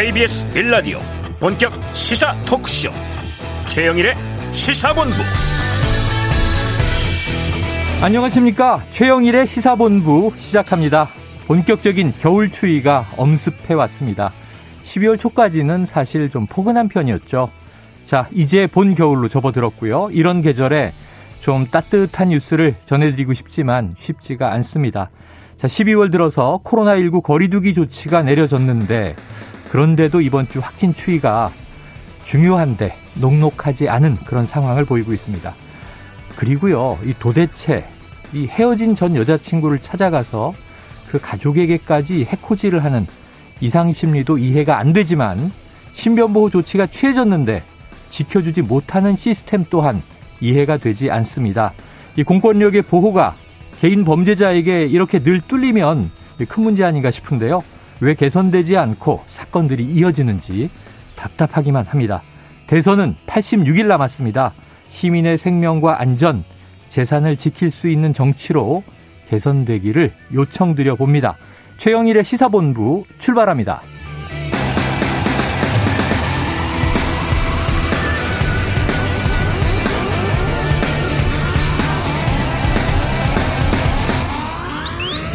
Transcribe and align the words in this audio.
KBS 0.00 0.48
1라디오 0.48 0.98
본격 1.38 1.74
시사 1.94 2.34
토크쇼. 2.44 2.90
최영일의 3.66 4.14
시사본부. 4.50 5.14
안녕하십니까? 8.00 8.82
최영일의 8.92 9.46
시사본부 9.46 10.32
시작합니다. 10.38 11.10
본격적인 11.46 12.14
겨울 12.18 12.50
추위가 12.50 13.06
엄습해 13.18 13.74
왔습니다. 13.74 14.32
12월 14.84 15.20
초까지는 15.20 15.84
사실 15.84 16.30
좀 16.30 16.46
포근한 16.46 16.88
편이었죠. 16.88 17.50
자 18.06 18.26
이제 18.32 18.66
본 18.66 18.94
겨울로 18.94 19.28
접어들었고요. 19.28 20.08
이런 20.12 20.40
계절에 20.40 20.94
좀 21.40 21.66
따뜻한 21.66 22.30
뉴스를 22.30 22.74
전해드리고 22.86 23.34
싶지만 23.34 23.94
쉽지가 23.98 24.50
않습니다. 24.54 25.10
자 25.58 25.66
12월 25.66 26.10
들어서 26.10 26.58
코로나19 26.64 27.22
거리두기 27.22 27.74
조치가 27.74 28.22
내려졌는데 28.22 29.14
그런데도 29.70 30.20
이번 30.20 30.48
주 30.48 30.58
확진 30.58 30.92
추이가 30.92 31.48
중요한데 32.24 32.92
녹록하지 33.14 33.88
않은 33.88 34.16
그런 34.26 34.44
상황을 34.44 34.84
보이고 34.84 35.12
있습니다. 35.12 35.54
그리고요, 36.34 36.98
이 37.04 37.14
도대체 37.16 37.84
이 38.32 38.48
헤어진 38.48 38.96
전 38.96 39.14
여자친구를 39.14 39.78
찾아가서 39.80 40.54
그 41.08 41.20
가족에게까지 41.20 42.24
해코지를 42.24 42.82
하는 42.82 43.06
이상 43.60 43.92
심리도 43.92 44.38
이해가 44.38 44.78
안 44.78 44.92
되지만 44.92 45.52
신변보호 45.92 46.50
조치가 46.50 46.86
취해졌는데 46.86 47.62
지켜주지 48.10 48.62
못하는 48.62 49.14
시스템 49.14 49.64
또한 49.70 50.02
이해가 50.40 50.78
되지 50.78 51.12
않습니다. 51.12 51.74
이 52.16 52.24
공권력의 52.24 52.82
보호가 52.82 53.36
개인 53.80 54.04
범죄자에게 54.04 54.86
이렇게 54.86 55.20
늘 55.20 55.40
뚫리면 55.40 56.10
큰 56.48 56.62
문제 56.64 56.84
아닌가 56.84 57.12
싶은데요. 57.12 57.62
왜 58.00 58.14
개선되지 58.14 58.76
않고 58.76 59.22
사건들이 59.26 59.84
이어지는지 59.84 60.70
답답하기만 61.16 61.86
합니다. 61.86 62.22
대선은 62.66 63.16
86일 63.26 63.86
남았습니다. 63.86 64.52
시민의 64.88 65.38
생명과 65.38 66.00
안전, 66.00 66.44
재산을 66.88 67.36
지킬 67.36 67.70
수 67.70 67.88
있는 67.88 68.12
정치로 68.12 68.82
개선되기를 69.28 70.12
요청드려 70.34 70.96
봅니다. 70.96 71.36
최영일의 71.78 72.24
시사본부 72.24 73.04
출발합니다. 73.18 73.82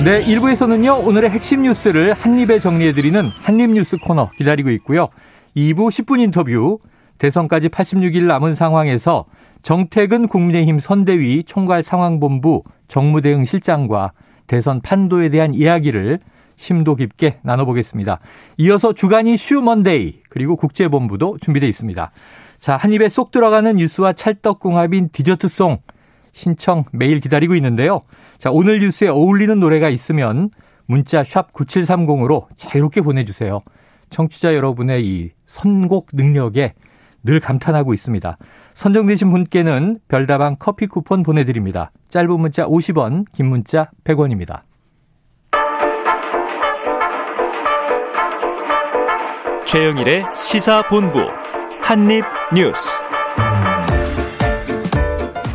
네, 0.03 0.21
1부에서는요, 0.23 1.05
오늘의 1.07 1.29
핵심 1.29 1.63
뉴스를 1.63 2.13
한입에 2.13 2.59
정리해드리는 2.59 3.27
한입뉴스 3.29 3.97
코너 3.97 4.29
기다리고 4.37 4.69
있고요. 4.71 5.07
2부 5.55 5.87
10분 5.89 6.19
인터뷰, 6.19 6.79
대선까지 7.17 7.69
86일 7.69 8.23
남은 8.25 8.55
상황에서 8.55 9.25
정태근 9.63 10.27
국민의힘 10.27 10.79
선대위 10.79 11.43
총괄 11.45 11.81
상황본부 11.81 12.63
정무대응 12.87 13.45
실장과 13.45 14.11
대선 14.47 14.81
판도에 14.81 15.29
대한 15.29 15.55
이야기를 15.55 16.19
심도 16.57 16.95
깊게 16.95 17.39
나눠보겠습니다. 17.41 18.19
이어서 18.57 18.93
주간 18.93 19.27
이 19.27 19.37
슈 19.37 19.61
먼데이, 19.61 20.19
그리고 20.29 20.55
국제본부도 20.55 21.37
준비되어 21.41 21.67
있습니다. 21.69 22.11
자, 22.59 22.75
한 22.75 22.91
입에 22.91 23.09
쏙 23.09 23.31
들어가는 23.31 23.77
뉴스와 23.77 24.13
찰떡궁합인 24.13 25.09
디저트송 25.13 25.79
신청 26.35 26.83
매일 26.91 27.21
기다리고 27.21 27.55
있는데요. 27.55 28.01
자, 28.37 28.51
오늘 28.51 28.81
뉴스에 28.81 29.07
어울리는 29.07 29.57
노래가 29.57 29.87
있으면 29.89 30.49
문자 30.85 31.23
샵 31.23 31.53
9730으로 31.53 32.47
자유롭게 32.57 33.01
보내주세요. 33.01 33.59
청취자 34.09 34.53
여러분의 34.53 35.05
이 35.05 35.31
선곡 35.45 36.09
능력에 36.13 36.73
늘 37.23 37.39
감탄하고 37.39 37.93
있습니다. 37.93 38.37
선정되신 38.73 39.31
분께는 39.31 39.99
별다방 40.09 40.57
커피 40.59 40.87
쿠폰 40.87 41.23
보내드립니다. 41.23 41.91
짧은 42.09 42.39
문자 42.39 42.65
50원, 42.65 43.25
긴 43.31 43.47
문자 43.47 43.89
100원입니다. 44.03 44.61
최영일의 49.65 50.25
시사본부 50.33 51.19
한입뉴스 51.81 53.14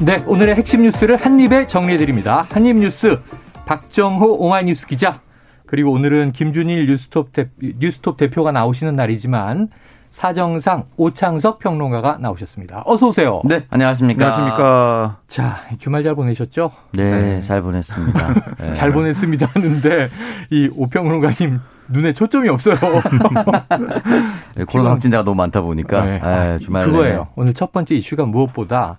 네, 0.03 0.25
오늘의 0.27 0.55
핵심 0.55 0.81
뉴스를 0.83 1.17
한입에 1.17 1.67
정리해드립니다. 1.67 2.47
한입 2.51 2.79
뉴스 2.79 3.21
박정호 3.67 4.39
오마이뉴스 4.39 4.87
기자 4.87 5.21
그리고 5.67 5.93
오늘은 5.93 6.33
김준일 6.33 6.87
뉴스톱, 6.87 7.35
대, 7.35 7.51
뉴스톱 7.61 8.17
대표가 8.17 8.51
나오시는 8.51 8.95
날이지만 8.95 9.69
사정상 10.09 10.87
오창석 10.97 11.59
평론가가 11.59 12.17
나오셨습니다. 12.19 12.83
어서 12.87 13.09
오세요. 13.09 13.43
네, 13.45 13.67
안녕하십니까. 13.69 14.25
안녕하십니까. 14.25 15.19
자, 15.29 15.61
주말 15.77 16.03
잘 16.03 16.15
보내셨죠? 16.15 16.73
네, 16.93 17.11
네. 17.11 17.41
잘 17.43 17.61
보냈습니다. 17.61 18.35
네. 18.59 18.73
잘 18.73 18.93
보냈습니다 18.93 19.49
하는데 19.53 20.09
이 20.49 20.71
오평론가님 20.75 21.61
눈에 21.91 22.15
초점이 22.15 22.49
없어요. 22.49 22.77
네, 24.57 24.65
코로나 24.65 24.93
확진자가 24.93 25.25
너무 25.25 25.37
많다 25.37 25.61
보니까 25.61 26.05
네. 26.05 26.21
아, 26.23 26.59
주말 26.59 26.87
그거예요. 26.87 27.29
오늘 27.37 27.53
첫 27.53 27.71
번째 27.71 27.95
이슈가 27.97 28.25
무엇보다 28.25 28.99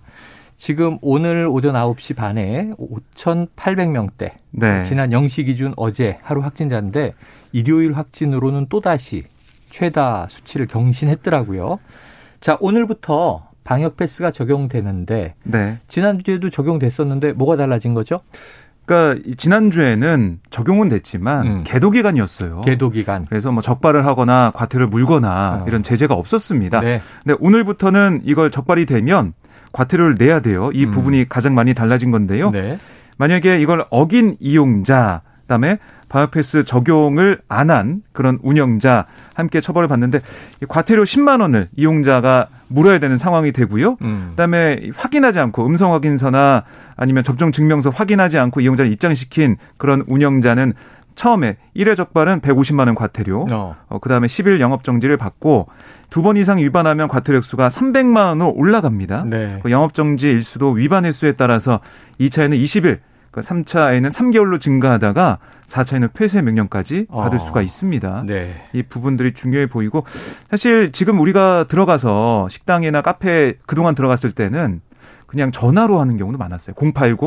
지금 0.62 0.96
오늘 1.02 1.48
오전 1.48 1.74
9시 1.74 2.14
반에 2.14 2.70
5,800명대. 3.16 4.30
네. 4.52 4.84
지난 4.84 5.10
0시 5.10 5.44
기준 5.46 5.74
어제 5.76 6.20
하루 6.22 6.40
확진자인데 6.40 7.14
일요일 7.50 7.94
확진으로는 7.94 8.66
또다시 8.68 9.24
최다 9.70 10.28
수치를 10.30 10.68
경신했더라고요. 10.68 11.80
자, 12.40 12.58
오늘부터 12.60 13.48
방역 13.64 13.96
패스가 13.96 14.30
적용되는데 14.30 15.34
네. 15.42 15.80
지난주에도 15.88 16.48
적용됐었는데 16.48 17.32
뭐가 17.32 17.56
달라진 17.56 17.92
거죠? 17.92 18.20
그러니까 18.84 19.20
지난주에는 19.36 20.38
적용은 20.50 20.88
됐지만 20.90 21.46
음. 21.46 21.64
계도 21.64 21.90
기간이었어요. 21.90 22.60
계도 22.60 22.90
기간. 22.90 23.26
그래서 23.28 23.50
뭐 23.50 23.62
적발을 23.62 24.06
하거나 24.06 24.52
과태료를 24.54 24.86
물거나 24.86 25.62
어. 25.62 25.64
이런 25.66 25.82
제재가 25.82 26.14
없었습니다. 26.14 26.82
네. 26.82 27.00
근데 27.24 27.36
오늘부터는 27.40 28.20
이걸 28.22 28.52
적발이 28.52 28.86
되면 28.86 29.34
과태료를 29.72 30.16
내야 30.18 30.40
돼요. 30.40 30.70
이 30.74 30.84
음. 30.84 30.90
부분이 30.90 31.28
가장 31.28 31.54
많이 31.54 31.74
달라진 31.74 32.10
건데요. 32.10 32.50
네. 32.50 32.78
만약에 33.18 33.60
이걸 33.60 33.84
어긴 33.90 34.36
이용자, 34.40 35.22
그다음에 35.42 35.78
바이오패스 36.08 36.64
적용을 36.64 37.40
안 37.48 37.70
한 37.70 38.02
그런 38.12 38.38
운영자 38.42 39.06
함께 39.34 39.60
처벌을 39.62 39.88
받는데 39.88 40.20
과태료 40.68 41.04
10만 41.04 41.40
원을 41.40 41.68
이용자가 41.74 42.48
물어야 42.68 42.98
되는 42.98 43.16
상황이 43.16 43.50
되고요. 43.52 43.96
음. 44.02 44.26
그다음에 44.30 44.90
확인하지 44.94 45.38
않고 45.38 45.64
음성 45.66 45.92
확인서나 45.94 46.64
아니면 46.96 47.24
접종 47.24 47.50
증명서 47.50 47.90
확인하지 47.90 48.38
않고 48.38 48.60
이용자를 48.60 48.92
입장시킨 48.92 49.56
그런 49.78 50.04
운영자는 50.06 50.74
처음에 51.14 51.56
1회 51.76 51.96
적발은 51.96 52.40
150만 52.40 52.86
원 52.86 52.94
과태료, 52.94 53.46
어. 53.52 53.76
어 53.88 53.98
그다음에 53.98 54.26
10일 54.26 54.60
영업 54.60 54.84
정지를 54.84 55.16
받고 55.16 55.68
두 56.10 56.22
번 56.22 56.36
이상 56.36 56.58
위반하면 56.58 57.08
과태료 57.08 57.38
액수가 57.38 57.68
300만 57.68 58.16
원으로 58.26 58.52
올라갑니다. 58.54 59.24
네. 59.26 59.58
그 59.62 59.70
영업 59.70 59.94
정지 59.94 60.28
일수도 60.30 60.70
위반 60.72 61.04
횟수에 61.04 61.32
따라서 61.32 61.80
2차에는 62.20 62.62
20일, 62.62 62.98
그 63.30 63.40
3차에는 63.40 64.12
3개월로 64.12 64.60
증가하다가 64.60 65.38
4차에는 65.66 66.12
폐쇄 66.12 66.42
명령까지 66.42 67.06
받을 67.10 67.38
어. 67.38 67.40
수가 67.40 67.62
있습니다. 67.62 68.24
네. 68.26 68.66
이 68.74 68.82
부분들이 68.82 69.32
중요해 69.32 69.68
보이고 69.68 70.04
사실 70.50 70.92
지금 70.92 71.18
우리가 71.18 71.64
들어가서 71.64 72.48
식당이나 72.50 73.00
카페 73.00 73.54
그동안 73.64 73.94
들어갔을 73.94 74.32
때는 74.32 74.82
그냥 75.32 75.50
전화로 75.50 75.98
하는 75.98 76.16
경우도 76.16 76.38
많았어요. 76.38 76.74
080 76.76 77.18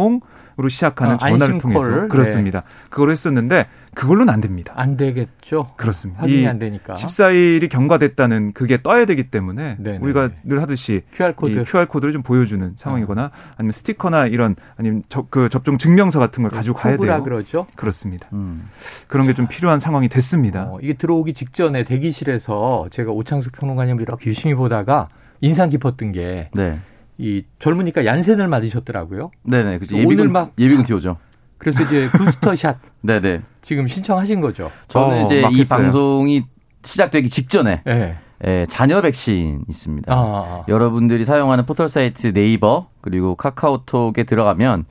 으로 0.58 0.70
시작하는 0.70 1.16
아, 1.16 1.18
전화를 1.18 1.58
통해서 1.58 1.86
네. 1.86 2.08
그렇습니다. 2.08 2.62
네. 2.62 2.68
그걸 2.90 3.12
했었는데 3.12 3.68
그걸로는 3.94 4.34
안 4.34 4.40
됩니다. 4.40 4.72
안 4.78 4.96
되겠죠. 4.96 5.72
그렇습니다. 5.76 6.22
확인이 6.22 6.48
안 6.48 6.60
되니까. 6.60 6.94
14일이 6.94 7.70
경과됐다는 7.70 8.54
그게 8.54 8.82
떠야 8.82 9.04
되기 9.04 9.24
때문에 9.24 9.76
네네. 9.80 9.98
우리가 9.98 10.30
늘 10.46 10.62
하듯이 10.62 11.02
QR 11.12 11.34
코드 11.36 11.62
QR 11.66 11.88
코드를 11.88 12.14
좀 12.14 12.24
보여주는 12.24 12.72
상황이거나 12.78 13.32
아니면 13.58 13.72
스티커나 13.74 14.28
이런 14.28 14.56
아니면 14.78 15.04
저, 15.10 15.26
그 15.30 15.50
접종 15.50 15.78
증명서 15.78 16.20
같은 16.20 16.42
걸 16.42 16.52
네, 16.52 16.56
가지고 16.56 16.78
가야 16.78 16.96
돼요. 16.96 17.22
그러죠. 17.22 17.68
그렇습니다. 17.76 18.30
음. 18.32 18.70
그런 19.10 19.28
게 19.28 19.34
좀 19.34 19.48
필요한 19.48 19.82
상황이 19.82 20.08
됐습니다. 20.08 20.64
어, 20.70 20.80
이게 20.82 20.94
들어오기 20.94 21.34
직전에 21.34 21.84
대기실에서 21.84 22.88
제가 22.92 23.12
오창석 23.12 23.52
평론가님을 23.52 24.02
이렇게 24.04 24.30
유심히 24.30 24.56
보다가 24.56 25.10
인상 25.42 25.70
깊었던 25.70 26.14
게 26.14 26.50
네. 26.54 26.80
이 27.18 27.44
젊으니까 27.60 28.06
얀센을 28.06 28.48
맞으셨더라고요. 28.48 29.32
네네. 29.44 29.80
그죠. 29.80 29.96
예비군, 29.98 30.20
오늘 30.20 30.32
막 30.32 30.52
예비군 30.58 30.84
티오죠. 30.86 31.18
그래서 31.58 31.84
이제 31.84 32.08
부스터샷. 32.18 32.78
네네. 33.02 33.42
지금 33.62 33.88
신청하신 33.88 34.42
거죠. 34.42 34.72
저는 34.88 35.24
어, 35.24 35.26
이제 35.26 35.44
이 35.52 35.64
방송이 35.64 36.44
시작되기 36.84 37.30
직전에 37.30 37.82
네. 37.86 38.18
예, 38.46 38.66
자녀 38.70 39.02
백신 39.02 39.64
있습니다. 39.70 40.14
아, 40.14 40.18
아, 40.18 40.22
아. 40.22 40.64
여러분들이 40.68 41.26
사용하는 41.26 41.66
포털 41.66 41.90
사이트 41.90 42.34
네이버 42.34 42.90
그리고 43.02 43.36
카카오톡에 43.36 44.24
들어가면 44.24 44.86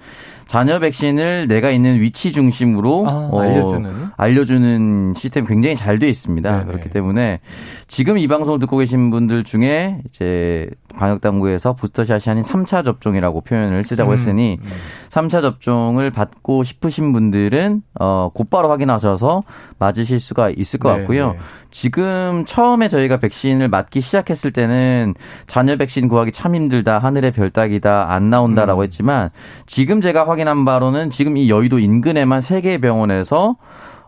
자녀 0.46 0.78
백신을 0.78 1.48
내가 1.48 1.70
있는 1.70 2.00
위치 2.00 2.32
중심으로 2.32 3.04
아, 3.08 3.28
어, 3.32 3.40
알려주는 3.40 3.90
알려주는 4.16 5.14
시스템이 5.16 5.46
굉장히 5.46 5.76
잘 5.76 5.94
돼 5.98 6.08
있습니다. 6.08 6.50
네네. 6.50 6.64
그렇기 6.64 6.90
때문에 6.90 7.40
지금 7.86 8.18
이 8.18 8.26
방송을 8.26 8.58
듣고 8.58 8.76
계신 8.78 9.10
분들 9.10 9.44
중에 9.44 10.00
이제 10.08 10.68
방역 10.96 11.20
당국에서 11.20 11.74
부스터샷이 11.74 12.30
아닌 12.32 12.42
3차 12.42 12.84
접종이라고 12.84 13.40
표현을 13.42 13.84
쓰자고 13.84 14.10
음, 14.10 14.14
했으니 14.14 14.58
음. 14.60 14.70
3차 15.14 15.42
접종을 15.42 16.10
받고 16.10 16.64
싶으신 16.64 17.12
분들은 17.12 17.82
어 18.00 18.30
곧바로 18.34 18.68
확인하셔서 18.70 19.44
맞으실 19.78 20.18
수가 20.18 20.50
있을 20.50 20.80
것 20.80 20.92
네, 20.92 20.98
같고요. 20.98 21.32
네. 21.32 21.38
지금 21.70 22.44
처음에 22.44 22.88
저희가 22.88 23.18
백신을 23.18 23.68
맞기 23.68 24.00
시작했을 24.00 24.52
때는 24.52 25.14
자녀 25.46 25.76
백신 25.76 26.08
구하기 26.08 26.32
참 26.32 26.56
힘들다. 26.56 26.98
하늘의 26.98 27.30
별 27.30 27.50
따기다. 27.50 28.12
안 28.12 28.28
나온다라고 28.28 28.80
음. 28.80 28.84
했지만 28.84 29.30
지금 29.66 30.00
제가 30.00 30.28
확인한 30.28 30.64
바로는 30.64 31.10
지금 31.10 31.36
이 31.36 31.48
여의도 31.48 31.78
인근에만 31.78 32.40
세 32.40 32.60
개의 32.60 32.78
병원에서 32.78 33.56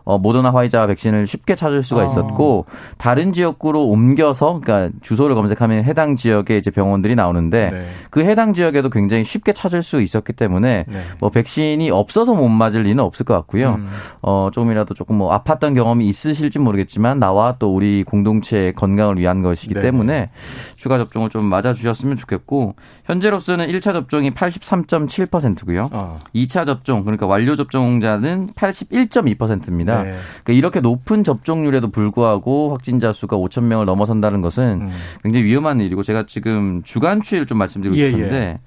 어, 0.07 0.17
모더나 0.17 0.53
화이자 0.53 0.87
백신을 0.87 1.27
쉽게 1.27 1.55
찾을 1.55 1.83
수가 1.83 2.01
아. 2.01 2.05
있었고 2.05 2.65
아. 2.69 2.95
다른 2.97 3.33
지역구로 3.33 3.87
옮겨서 3.87 4.61
그러니까 4.61 4.97
주소를 5.01 5.35
검색하면 5.35 5.83
해당 5.83 6.15
지역에 6.15 6.57
이제 6.57 6.71
병원들이 6.71 7.15
나오는데 7.15 7.69
네. 7.71 7.85
그 8.09 8.21
해당 8.21 8.53
지역에도 8.53 8.89
굉장히 8.89 9.25
쉽게 9.25 9.51
찾을 9.51 9.83
수 9.83 10.01
있었기 10.01 10.31
때문에 10.31 10.85
네. 10.87 11.01
뭐 11.19 11.29
백신이 11.29 11.91
없어서 11.91 12.33
못 12.33 12.47
맞을 12.47 12.83
리는 12.83 13.03
없을 13.03 13.25
것 13.25 13.33
같고요. 13.33 13.75
음. 13.79 13.87
어, 14.21 14.49
조금이라도 14.53 14.93
조금 14.93 15.17
뭐 15.17 15.37
아팠던 15.37 15.75
경험이 15.75 16.07
있으실지 16.07 16.57
모르겠지만 16.59 17.19
나와 17.19 17.57
또 17.59 17.75
우리 17.75 18.05
공동체의 18.05 18.75
건강을 18.75 19.17
위한 19.17 19.41
것이기 19.41 19.73
네. 19.73 19.81
때문에 19.81 20.29
추가 20.77 20.97
접종을 20.97 21.29
좀 21.29 21.43
맞아 21.43 21.73
주셨으면 21.73 22.15
좋겠고 22.15 22.75
현재로서는 23.03 23.67
1차 23.67 23.91
접종이 23.91 24.31
83.7%고요. 24.31 25.89
어. 25.91 26.19
2차 26.33 26.65
접종 26.65 27.03
그러니까 27.03 27.27
완료 27.27 27.57
접종자는 27.57 28.51
81.2%입니다. 28.55 29.96
네. 30.03 30.13
그러니까 30.43 30.53
이렇게 30.53 30.81
높은 30.81 31.23
접종률에도 31.23 31.89
불구하고 31.89 32.71
확진자 32.71 33.11
수가 33.11 33.37
5천 33.37 33.63
명을 33.63 33.85
넘어선다는 33.85 34.41
것은 34.41 34.81
음. 34.81 34.89
굉장히 35.23 35.45
위험한 35.45 35.81
일이고 35.81 36.03
제가 36.03 36.25
지금 36.27 36.81
주간 36.83 37.21
추이를 37.21 37.45
좀 37.45 37.57
말씀드리고 37.57 37.97
예, 37.97 38.11
싶은데 38.11 38.35
예. 38.35 38.59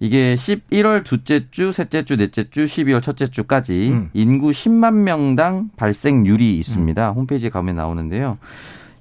이게 0.00 0.34
11월 0.34 1.02
둘째 1.04 1.50
주, 1.50 1.72
셋째 1.72 2.04
주, 2.04 2.16
넷째 2.16 2.48
주, 2.50 2.64
12월 2.64 3.02
첫째 3.02 3.26
주까지 3.26 3.90
음. 3.92 4.10
인구 4.12 4.50
10만 4.50 4.94
명당 4.94 5.70
발생률이 5.76 6.56
있습니다. 6.58 7.10
음. 7.10 7.14
홈페이지에 7.14 7.50
가면 7.50 7.76
나오는데요. 7.76 8.38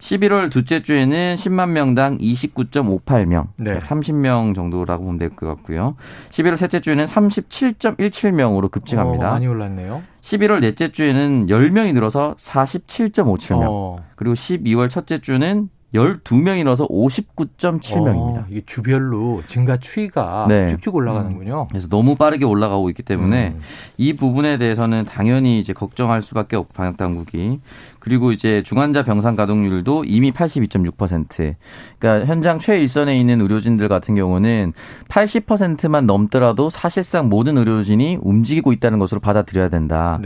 11월 0.08 0.50
둘째 0.50 0.82
주에는 0.82 1.36
10만 1.36 1.70
명당 1.72 2.18
29.58명, 2.20 3.48
네. 3.58 3.80
30명 3.80 4.56
정도라고 4.56 5.04
보면 5.04 5.18
될 5.20 5.28
것 5.32 5.46
같고요. 5.48 5.96
11월 6.30 6.56
셋째 6.56 6.80
주에는 6.80 7.04
37.17명으로 7.06 8.72
급증합니다. 8.72 9.28
어, 9.30 9.32
많이 9.34 9.48
올랐네요. 9.48 10.02
11월 10.22 10.62
넷째 10.62 10.92
주에는 10.94 11.48
10명이 11.48 11.94
늘어서 11.94 12.36
47.57명. 12.38 13.66
어. 13.68 13.98
그리고 14.16 14.34
12월 14.34 14.90
첫째 14.90 15.20
주는 15.20 15.70
12명이 15.94 16.58
늘어서 16.60 16.86
59.7명입니다. 16.88 18.38
어, 18.40 18.46
이게 18.50 18.62
주별로 18.66 19.42
증가 19.48 19.78
추이가 19.78 20.46
네. 20.48 20.68
쭉쭉 20.68 20.94
올라가는군요. 20.96 21.62
음. 21.64 21.68
그래서 21.70 21.88
너무 21.88 22.16
빠르게 22.16 22.44
올라가고 22.46 22.90
있기 22.90 23.04
때문에 23.04 23.54
음. 23.56 23.62
이 23.98 24.14
부분에 24.14 24.58
대해서는 24.58 25.06
당연히 25.06 25.60
이제 25.60 25.72
걱정할 25.74 26.22
수밖에 26.22 26.56
없고 26.58 26.74
방역 26.74 26.98
당국이 26.98 27.62
그리고 28.08 28.32
이제 28.32 28.64
중환자 28.64 29.04
병상 29.04 29.36
가동률도 29.36 30.06
이미 30.06 30.32
82.6%. 30.32 31.56
그러니까 32.00 32.26
현장 32.26 32.58
최일선에 32.58 33.20
있는 33.20 33.42
의료진들 33.42 33.90
같은 33.90 34.16
경우는 34.16 34.72
80%만 35.10 36.06
넘더라도 36.06 36.70
사실상 36.70 37.28
모든 37.28 37.58
의료진이 37.58 38.20
움직이고 38.22 38.72
있다는 38.72 38.98
것으로 38.98 39.20
받아들여야 39.20 39.68
된다라고 39.68 40.22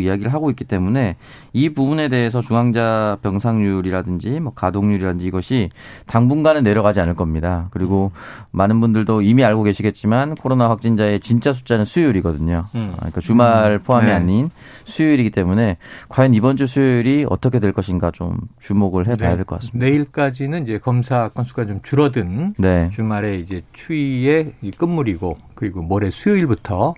네. 0.00 0.04
이야기를 0.04 0.34
하고 0.34 0.50
있기 0.50 0.64
때문에 0.64 1.16
이 1.54 1.70
부분에 1.70 2.08
대해서 2.08 2.42
중환자 2.42 3.16
병상률이라든지 3.22 4.40
뭐 4.40 4.52
가동률이라든지 4.52 5.26
이것이 5.26 5.70
당분간은 6.06 6.62
내려가지 6.62 7.00
않을 7.00 7.14
겁니다. 7.14 7.68
그리고 7.70 8.12
음. 8.14 8.44
많은 8.50 8.80
분들도 8.82 9.22
이미 9.22 9.44
알고 9.44 9.62
계시겠지만 9.62 10.34
코로나 10.34 10.68
확진자의 10.68 11.20
진짜 11.20 11.54
숫자는 11.54 11.86
수요일이거든요. 11.86 12.66
음. 12.74 12.92
그러니까 12.96 13.22
주말 13.22 13.78
포함이 13.78 14.08
네. 14.08 14.12
아닌 14.12 14.50
수요일이기 14.84 15.30
때문에 15.30 15.78
과연 16.10 16.34
이번 16.34 16.56
주 16.56 16.66
수요일이 16.66 17.13
어떻게 17.22 17.60
될 17.60 17.72
것인가 17.72 18.10
좀 18.10 18.36
주목을 18.58 19.06
해봐야 19.06 19.30
네. 19.30 19.36
될것 19.36 19.60
같습니다. 19.60 19.86
내일까지는 19.86 20.64
이제 20.64 20.78
검사 20.78 21.28
건수가 21.28 21.66
좀 21.66 21.80
줄어든 21.84 22.54
네. 22.58 22.88
주말에 22.90 23.36
이제 23.38 23.62
추위의 23.72 24.54
끝물이고 24.76 25.36
그리고 25.54 25.82
모레 25.82 26.10
수요일부터 26.10 26.94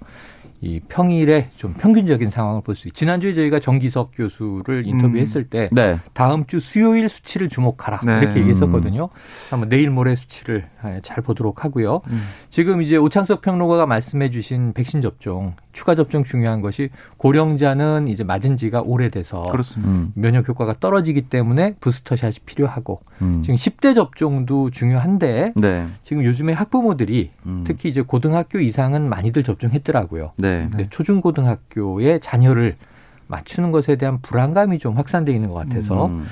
이 0.63 0.81
평일에 0.89 1.51
좀 1.57 1.75
평균적인 1.75 2.31
상황을 2.31 2.63
볼 2.63 2.75
수 2.75 2.89
있. 2.89 2.95
지난주에 2.95 3.35
저희가 3.35 3.61
정기석 3.61 4.13
교수를 4.17 4.87
인터뷰했을 4.87 5.43
음. 5.43 5.47
때 5.51 5.69
네. 5.71 6.01
다음 6.15 6.47
주 6.47 6.61
수요일 6.61 7.11
수치를 7.11 7.51
주목하라 7.51 8.01
네. 8.05 8.19
이렇게 8.23 8.41
얘기했었거든요. 8.41 9.11
한번 9.51 9.69
내일 9.69 9.91
모레 9.91 10.15
수치를 10.15 10.67
예, 10.87 11.01
잘 11.05 11.23
보도록 11.23 11.63
하고요. 11.63 12.01
음. 12.09 12.23
지금 12.49 12.81
이제 12.81 12.97
오창석 12.97 13.43
평론가가 13.43 13.85
말씀해주신 13.85 14.73
백신 14.73 15.03
접종 15.03 15.55
추가 15.76 15.94
접종 15.94 16.25
중요한 16.25 16.62
것이 16.62 16.88
고령자는 17.19 18.08
이제 18.08 18.25
맞은 18.25 18.56
지가 18.56 18.81
오래돼서 18.81 19.43
그렇습니다. 19.43 19.93
음. 19.93 20.11
면역 20.14 20.49
효과가 20.49 20.76
떨어지기 20.81 21.28
때문에 21.28 21.75
부스터샷이 21.81 22.37
필요하고 22.46 23.02
음. 23.20 23.43
지금 23.43 23.56
10대 23.56 23.94
접종도 23.94 24.70
중요한데 24.70 25.52
네. 25.55 25.87
지금 26.02 26.25
요즘에 26.25 26.55
학부모들이 26.55 27.31
음. 27.44 27.64
특히 27.67 27.90
이제 27.90 28.00
고등학교 28.00 28.58
이상은 28.58 29.06
많이들 29.06 29.44
접종했더라고요. 29.44 30.32
네. 30.38 30.67
근데 30.70 30.88
초중고등학교의 30.88 32.20
자녀를 32.20 32.76
맞추는 33.26 33.70
것에 33.70 33.96
대한 33.96 34.22
불안감이 34.22 34.79
좀 34.79 34.96
확산돼 34.96 35.31
있는 35.34 35.50
것 35.50 35.56
같아서 35.56 36.06
음. 36.06 36.25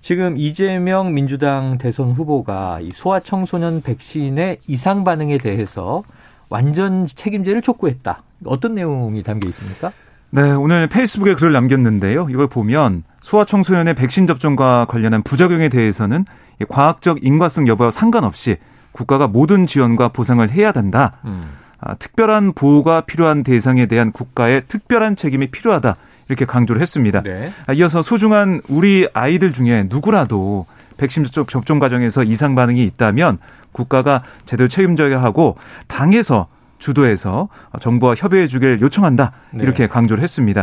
지금 0.00 0.36
이재명 0.38 1.12
민주당 1.12 1.76
대선 1.76 2.12
후보가 2.12 2.78
이 2.82 2.92
소아청소년 2.94 3.82
백신의 3.82 4.58
이상 4.68 5.02
반응에 5.02 5.38
대해서 5.38 6.04
완전 6.48 7.08
책임제를 7.08 7.62
촉구했다. 7.62 8.22
어떤 8.44 8.74
내용이 8.74 9.22
담겨 9.22 9.48
있습니까? 9.48 9.92
네, 10.30 10.50
오늘 10.50 10.86
페이스북에 10.86 11.34
글을 11.34 11.52
남겼는데요. 11.52 12.28
이걸 12.30 12.46
보면 12.46 13.04
소아청소년의 13.20 13.94
백신 13.94 14.26
접종과 14.26 14.86
관련한 14.88 15.22
부작용에 15.22 15.68
대해서는 15.68 16.24
과학적 16.68 17.18
인과성 17.22 17.68
여부와 17.68 17.90
상관없이 17.90 18.56
국가가 18.92 19.28
모든 19.28 19.66
지원과 19.66 20.08
보상을 20.08 20.48
해야 20.50 20.72
된다. 20.72 21.18
음. 21.24 21.50
아, 21.78 21.94
특별한 21.94 22.52
보호가 22.54 23.02
필요한 23.02 23.42
대상에 23.42 23.86
대한 23.86 24.12
국가의 24.12 24.62
특별한 24.68 25.16
책임이 25.16 25.48
필요하다. 25.48 25.96
이렇게 26.28 26.44
강조를 26.44 26.80
했습니다. 26.80 27.22
네. 27.22 27.52
아, 27.66 27.72
이어서 27.72 28.00
소중한 28.02 28.62
우리 28.68 29.08
아이들 29.12 29.52
중에 29.52 29.86
누구라도 29.88 30.66
백신 30.96 31.24
접종 31.24 31.78
과정에서 31.78 32.22
이상 32.22 32.54
반응이 32.54 32.82
있다면 32.84 33.38
국가가 33.72 34.22
제대로 34.46 34.68
책임져야 34.68 35.22
하고 35.22 35.56
당에서 35.88 36.46
주도해서 36.82 37.48
정부와 37.80 38.14
협의해 38.16 38.48
주길 38.48 38.80
요청한다. 38.80 39.32
네. 39.52 39.62
이렇게 39.62 39.84
네. 39.84 39.86
강조를 39.86 40.22
했습니다. 40.22 40.62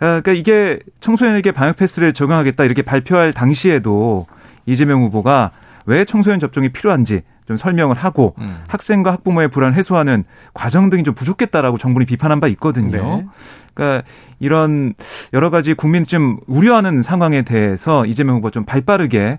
아, 0.00 0.20
그러니까 0.20 0.32
이게 0.32 0.80
청소년에게 1.00 1.52
방역 1.52 1.76
패스를 1.76 2.12
적용하겠다 2.12 2.64
이렇게 2.64 2.82
발표할 2.82 3.32
당시에도 3.32 4.26
이재명 4.66 5.02
후보가 5.02 5.52
왜 5.86 6.04
청소년 6.04 6.40
접종이 6.40 6.70
필요한지 6.70 7.22
좀 7.46 7.56
설명을 7.56 7.94
하고 7.96 8.34
음. 8.38 8.62
학생과 8.68 9.12
학부모의 9.12 9.48
불안 9.48 9.74
해소하는 9.74 10.24
과정 10.54 10.90
등이 10.90 11.04
좀 11.04 11.14
부족했다라고 11.14 11.78
정부는 11.78 12.06
비판한 12.06 12.40
바 12.40 12.48
있거든요. 12.48 13.18
네. 13.18 13.26
그러니까 13.74 14.06
이런 14.40 14.94
여러 15.34 15.50
가지 15.50 15.74
국민이 15.74 16.06
좀 16.06 16.38
우려하는 16.46 17.02
상황에 17.02 17.42
대해서 17.42 18.06
이재명 18.06 18.36
후보가 18.36 18.50
좀 18.50 18.64
발빠르게 18.64 19.38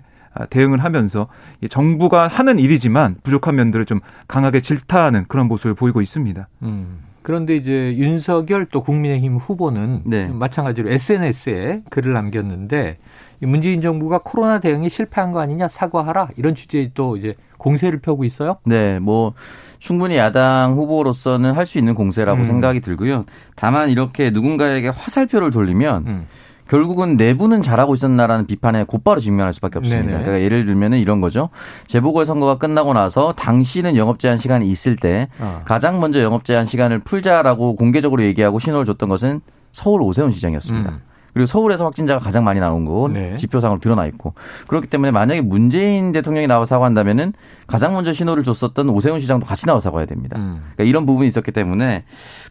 대응을 0.50 0.82
하면서 0.84 1.28
정부가 1.70 2.28
하는 2.28 2.58
일이지만 2.58 3.16
부족한 3.22 3.54
면들을 3.56 3.84
좀 3.86 4.00
강하게 4.28 4.60
질타하는 4.60 5.24
그런 5.28 5.48
모습을 5.48 5.74
보이고 5.74 6.00
있습니다. 6.00 6.48
음. 6.62 6.98
그런데 7.22 7.56
이제 7.56 7.96
윤석열 7.96 8.66
또 8.66 8.82
국민의힘 8.84 9.36
후보는 9.36 10.02
네. 10.04 10.26
마찬가지로 10.28 10.90
SNS에 10.92 11.82
글을 11.90 12.12
남겼는데 12.12 12.98
문재인 13.40 13.80
정부가 13.80 14.20
코로나 14.22 14.60
대응에 14.60 14.88
실패한 14.88 15.32
거 15.32 15.40
아니냐 15.40 15.66
사과하라 15.68 16.28
이런 16.36 16.54
취지의 16.54 16.92
또 16.94 17.16
이제 17.16 17.34
공세를 17.58 17.98
펴고 17.98 18.22
있어요. 18.24 18.58
네, 18.64 19.00
뭐 19.00 19.34
충분히 19.80 20.16
야당 20.16 20.74
후보로서는 20.74 21.52
할 21.52 21.66
수 21.66 21.78
있는 21.78 21.94
공세라고 21.96 22.38
음. 22.38 22.44
생각이 22.44 22.78
들고요. 22.80 23.24
다만 23.56 23.90
이렇게 23.90 24.30
누군가에게 24.30 24.88
화살표를 24.88 25.50
돌리면 25.50 26.06
음. 26.06 26.26
결국은 26.68 27.16
내부는 27.16 27.62
잘하고 27.62 27.94
있었나라는 27.94 28.46
비판에 28.46 28.84
곧바로 28.84 29.20
직면할 29.20 29.52
수밖에 29.52 29.78
없습니다. 29.78 30.06
네네. 30.06 30.24
그러니까 30.24 30.44
예를 30.44 30.64
들면은 30.64 30.98
이런 30.98 31.20
거죠. 31.20 31.48
재보궐 31.86 32.26
선거가 32.26 32.58
끝나고 32.58 32.92
나서 32.92 33.32
당시는 33.32 33.96
영업 33.96 34.18
제한 34.18 34.38
시간이 34.38 34.68
있을 34.70 34.96
때 34.96 35.28
어. 35.38 35.62
가장 35.64 36.00
먼저 36.00 36.20
영업 36.22 36.44
제한 36.44 36.66
시간을 36.66 37.00
풀자라고 37.00 37.76
공개적으로 37.76 38.22
얘기하고 38.24 38.58
신호를 38.58 38.84
줬던 38.86 39.08
것은 39.08 39.40
서울 39.72 40.02
오세훈 40.02 40.30
시장이었습니다. 40.30 40.90
음. 40.90 41.00
그리고 41.36 41.44
서울에서 41.44 41.84
확진자가 41.84 42.18
가장 42.18 42.44
많이 42.44 42.60
나온 42.60 42.86
건 42.86 43.12
네. 43.12 43.34
지표상으로 43.34 43.78
드러나 43.78 44.06
있고 44.06 44.32
그렇기 44.68 44.86
때문에 44.86 45.10
만약에 45.10 45.42
문재인 45.42 46.10
대통령이 46.10 46.46
나와 46.46 46.64
사과한다면은 46.64 47.34
가장 47.66 47.92
먼저 47.92 48.14
신호를 48.14 48.42
줬었던 48.42 48.88
오세훈 48.88 49.20
시장도 49.20 49.44
같이 49.44 49.66
나와 49.66 49.78
사과해야 49.78 50.06
됩니다. 50.06 50.38
음. 50.38 50.62
그러니까 50.62 50.84
이런 50.84 51.04
부분이 51.04 51.28
있었기 51.28 51.52
때문에 51.52 52.04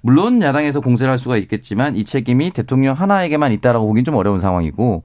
물론 0.03 0.39
야당에서 0.39 0.81
공세를 0.81 1.09
할 1.09 1.17
수가 1.17 1.37
있겠지만 1.37 1.95
이 1.95 2.03
책임이 2.03 2.51
대통령 2.51 2.93
하나에게만 2.93 3.53
있다라고 3.53 3.87
보기는 3.87 4.03
좀 4.03 4.13
어려운 4.13 4.39
상황이고 4.39 5.01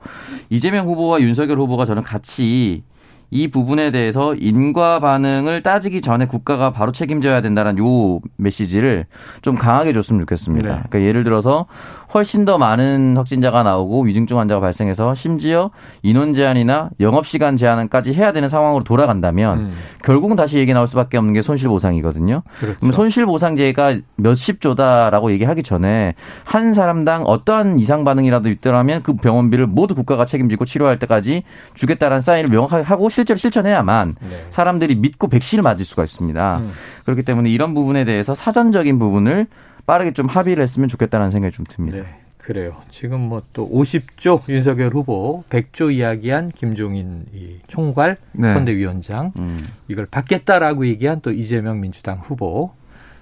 이재명 0.50 0.86
후보와 0.86 1.22
윤석열 1.22 1.58
후보가 1.58 1.86
저는 1.86 2.02
같이 2.02 2.82
이 3.30 3.48
부분에 3.48 3.92
대해서 3.92 4.34
인과 4.34 4.98
반응을 4.98 5.62
따지기 5.62 6.00
전에 6.00 6.26
국가가 6.26 6.72
바로 6.72 6.90
책임져야 6.90 7.40
된다는 7.40 7.78
요 7.78 8.20
메시지를 8.36 9.06
좀 9.40 9.54
강하게 9.54 9.92
줬으면 9.92 10.20
좋겠습니다. 10.22 10.68
네. 10.68 10.82
그러니까 10.88 11.08
예를 11.08 11.22
들어서 11.22 11.66
훨씬 12.12 12.44
더 12.44 12.58
많은 12.58 13.16
확진자가 13.16 13.62
나오고 13.62 14.02
위중증 14.02 14.38
환자가 14.38 14.60
발생해서 14.60 15.14
심지어 15.14 15.70
인원 16.02 16.34
제한이나 16.34 16.90
영업 16.98 17.26
시간 17.26 17.56
제한까지 17.56 18.12
해야 18.12 18.32
되는 18.32 18.48
상황으로 18.48 18.82
돌아간다면 18.84 19.58
음. 19.58 19.70
결국은 20.02 20.36
다시 20.36 20.58
얘기 20.58 20.72
나올 20.72 20.88
수밖에 20.88 21.18
없는 21.18 21.34
게 21.34 21.42
손실 21.42 21.68
보상이거든요. 21.68 22.42
그렇죠. 22.58 22.78
그럼 22.80 22.92
손실 22.92 23.26
보상제가 23.26 23.98
몇십 24.16 24.60
조다라고 24.60 25.30
얘기하기 25.30 25.62
전에 25.62 26.14
한 26.44 26.72
사람당 26.72 27.22
어떠한 27.22 27.78
이상 27.78 28.04
반응이라도 28.04 28.48
있더라면 28.50 29.02
그 29.02 29.14
병원비를 29.14 29.66
모두 29.66 29.94
국가가 29.94 30.24
책임지고 30.24 30.64
치료할 30.64 30.98
때까지 30.98 31.44
주겠다라는 31.74 32.20
사인을 32.20 32.50
명확하게 32.50 32.82
하고 32.82 33.08
실제로 33.08 33.36
실천해야만 33.36 34.16
네. 34.20 34.46
사람들이 34.50 34.96
믿고 34.96 35.28
백신을 35.28 35.62
맞을 35.62 35.84
수가 35.84 36.02
있습니다. 36.02 36.58
음. 36.58 36.72
그렇기 37.04 37.22
때문에 37.22 37.50
이런 37.50 37.74
부분에 37.74 38.04
대해서 38.04 38.34
사전적인 38.34 38.98
부분을 38.98 39.46
빠르게 39.86 40.12
좀 40.12 40.26
합의를 40.26 40.62
했으면 40.62 40.88
좋겠다는 40.88 41.30
생각이 41.30 41.54
좀 41.54 41.64
듭니다. 41.68 41.98
네. 41.98 42.04
그래요. 42.38 42.76
지금 42.90 43.20
뭐 43.20 43.40
또 43.52 43.68
50조 43.70 44.48
윤석열 44.48 44.92
후보, 44.92 45.44
100조 45.50 45.94
이야기한 45.94 46.50
김종인 46.50 47.26
이 47.34 47.58
총괄 47.68 48.16
네. 48.32 48.52
선대위원장 48.52 49.32
음. 49.38 49.64
이걸 49.88 50.06
받겠다라고 50.06 50.86
얘기한 50.86 51.20
또 51.20 51.30
이재명 51.32 51.80
민주당 51.80 52.18
후보. 52.18 52.72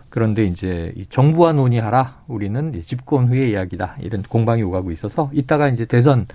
그런데 0.08 0.44
이제 0.44 0.94
정부와 1.10 1.52
논의하라. 1.52 2.22
우리는 2.28 2.72
집권 2.86 3.28
후의 3.28 3.50
이야기다. 3.50 3.96
이런 4.00 4.22
공방이 4.22 4.62
오가고 4.62 4.90
있어서 4.92 5.30
이따가 5.34 5.68
이제 5.68 5.84
대선 5.84 6.26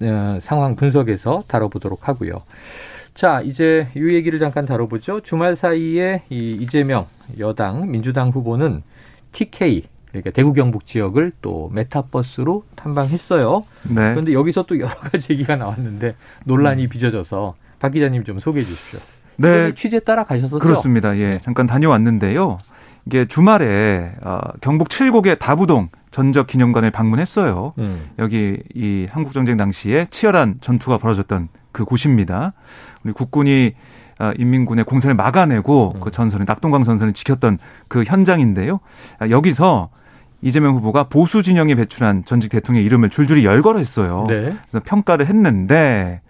어, 0.00 0.38
상황 0.40 0.74
분석에서 0.74 1.44
다뤄보도록 1.46 2.08
하고요. 2.08 2.42
자, 3.14 3.40
이제 3.42 3.88
이 3.94 4.00
얘기를 4.14 4.38
잠깐 4.38 4.66
다뤄보죠. 4.66 5.20
주말 5.20 5.54
사이에 5.54 6.22
이 6.30 6.52
이재명 6.52 7.06
여당 7.38 7.90
민주당 7.90 8.30
후보는 8.30 8.82
TK 9.32 9.84
그러니까 10.10 10.30
대구 10.30 10.52
경북 10.52 10.84
지역을 10.86 11.32
또 11.40 11.70
메타버스로 11.72 12.64
탐방했어요. 12.76 13.64
네. 13.88 14.10
그런데 14.10 14.34
여기서 14.34 14.64
또 14.64 14.78
여러 14.78 14.94
가지 14.94 15.32
얘기가 15.32 15.56
나왔는데 15.56 16.16
논란이 16.44 16.84
음. 16.84 16.88
빚어져서 16.88 17.54
박 17.78 17.92
기자님 17.92 18.24
좀 18.24 18.38
소개해 18.38 18.64
주십시오. 18.64 19.00
네. 19.36 19.74
취재 19.74 20.00
따라 20.00 20.24
가셨었죠? 20.24 20.58
그렇습니다. 20.58 21.16
예. 21.16 21.38
잠깐 21.40 21.66
다녀왔는데요. 21.66 22.58
이게 23.06 23.24
주말에 23.24 24.14
어, 24.22 24.38
경북 24.60 24.90
칠곡의 24.90 25.38
다부동 25.38 25.88
전적 26.10 26.46
기념관을 26.46 26.90
방문했어요. 26.90 27.72
음. 27.78 28.10
여기 28.18 28.58
이 28.74 29.08
한국 29.10 29.32
전쟁 29.32 29.56
당시에 29.56 30.06
치열한 30.10 30.58
전투가 30.60 30.98
벌어졌던 30.98 31.48
그 31.72 31.84
곳입니다. 31.84 32.52
우리 33.02 33.12
국군이 33.12 33.72
어, 33.72 33.80
인민군의 34.38 34.84
공세를 34.84 35.14
막아내고 35.14 35.92
음. 35.96 36.00
그 36.00 36.10
전선을 36.10 36.46
낙동강 36.46 36.84
전선을 36.84 37.12
지켰던 37.12 37.58
그 37.88 38.04
현장인데요. 38.04 38.80
아, 39.18 39.28
여기서 39.28 39.88
이재명 40.40 40.74
후보가 40.76 41.04
보수 41.04 41.42
진영이 41.42 41.74
배출한 41.76 42.24
전직 42.24 42.50
대통령의 42.50 42.84
이름을 42.86 43.10
줄줄이 43.10 43.44
열거했어요. 43.44 44.26
네. 44.28 44.56
그래서 44.68 44.80
평가를 44.84 45.26
했는데 45.26 46.20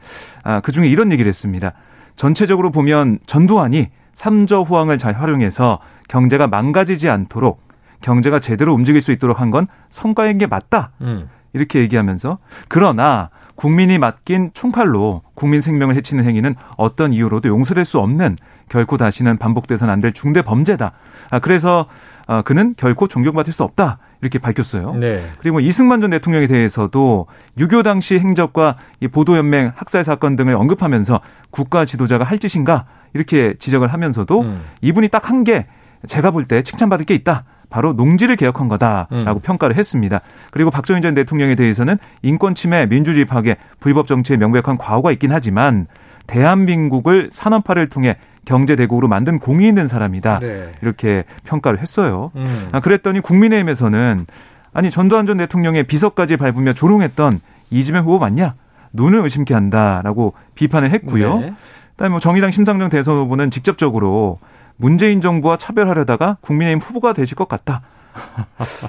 아, 0.45 0.61
그 0.61 0.71
중에 0.73 0.87
이런 0.87 1.13
얘기를 1.13 1.29
했습니다. 1.29 1.73
전체적으로 2.17 2.71
보면 2.71 3.19
전두환이 3.27 3.89
삼저 4.13 4.61
후황을 4.63 4.99
잘 4.99 5.15
활용해서 5.15 5.79
경제가 6.09 6.47
망가지지 6.47 7.09
않도록 7.09 7.63
경제가 8.03 8.39
제대로 8.41 8.75
움직일 8.75 9.01
수 9.01 9.13
있도록 9.13 9.41
한 9.41 9.51
건 9.51 9.67
성과인 9.89 10.37
게 10.39 10.47
맞다. 10.47 10.91
음. 11.01 11.29
이렇게 11.55 11.81
얘기하면서 11.81 12.39
그러나 12.69 13.31
국민이 13.55 13.99
맡긴 13.99 14.51
총칼로 14.55 15.23
국민 15.35 15.61
생명을 15.61 15.95
해치는 15.97 16.25
행위는 16.25 16.55
어떤 16.77 17.13
이유로도 17.13 17.49
용서될 17.49 17.85
수 17.85 17.99
없는 17.99 18.37
결코 18.69 18.97
다시는 18.97 19.39
반복돼서는 19.39 19.93
안 19.93 20.01
될 20.01 20.13
중대 20.13 20.43
범죄다. 20.43 20.93
아, 21.31 21.39
그래서 21.39 21.87
아, 22.27 22.43
그는 22.43 22.75
결코 22.77 23.07
존경받을 23.09 23.53
수 23.53 23.63
없다. 23.63 23.99
이렇게 24.21 24.39
밝혔어요. 24.39 24.95
네. 24.95 25.25
그리고 25.41 25.59
이승만 25.61 26.01
전 26.01 26.11
대통령에 26.11 26.47
대해서도 26.47 27.27
유교 27.59 27.83
당시 27.83 28.19
행적과 28.21 28.77
이 29.01 29.09
보도연맹 29.09 29.73
학살 29.75 30.05
사건 30.05 30.37
등을 30.37 30.55
언급하면서 30.55 31.21
국가 31.51 31.85
지도자가 31.85 32.25
할 32.25 32.39
짓인가 32.39 32.87
이렇게 33.15 33.55
지적을 33.59 33.93
하면서도 33.93 34.41
음. 34.41 34.57
이분이 34.81 35.09
딱 35.09 35.29
한 35.29 35.43
게 35.45 35.67
제가 36.07 36.31
볼 36.31 36.47
때 36.47 36.63
칭찬받을 36.63 37.05
게 37.05 37.15
있다. 37.15 37.45
바로 37.73 37.95
농지를 37.95 38.37
개혁한 38.37 38.69
거다라고 38.69 39.13
음. 39.15 39.41
평가를 39.43 39.77
했습니다. 39.77 40.21
그리고 40.51 40.71
박정희 40.71 41.01
전 41.01 41.15
대통령에 41.15 41.55
대해서는 41.55 41.97
인권 42.21 42.55
침해, 42.55 42.87
민주주의 42.87 43.25
파괴, 43.25 43.57
불법 43.81 44.07
정치에 44.07 44.37
명백한 44.37 44.77
과오가 44.77 45.11
있긴 45.11 45.33
하지만 45.33 45.87
대한민국을 46.27 47.31
산업화를 47.33 47.89
통해 47.89 48.19
경제 48.45 48.77
대국으로 48.77 49.09
만든 49.09 49.39
공이 49.39 49.67
있는 49.67 49.89
사람이다. 49.89 50.41
네. 50.41 50.73
이렇게 50.83 51.25
평가를 51.45 51.81
했어요. 51.81 52.31
음. 52.37 52.69
아, 52.73 52.81
그랬더니 52.81 53.21
국민의힘에서는 53.21 54.27
아니 54.75 54.91
전두환 54.91 55.27
전 55.27 55.39
대통령의 55.39 55.85
비서까지 55.85 56.37
밟으며 56.37 56.75
조롱했던 56.75 57.41
이재명 57.71 58.05
후보 58.05 58.19
맞냐? 58.19 58.55
눈을 58.93 59.21
의심케 59.21 59.55
한다라고 59.55 60.35
비판을 60.55 60.91
했고요. 60.91 61.39
네. 61.39 61.55
그다음에 61.93 62.11
뭐 62.11 62.21
정의당 62.21 62.51
심상정 62.51 62.91
대선 62.91 63.17
후보는 63.17 63.51
직접적으로 63.51 64.39
문재인 64.77 65.21
정부와 65.21 65.57
차별하려다가 65.57 66.39
국민의힘 66.41 66.81
후보가 66.81 67.13
되실 67.13 67.37
것 67.37 67.49
같다. 67.49 67.83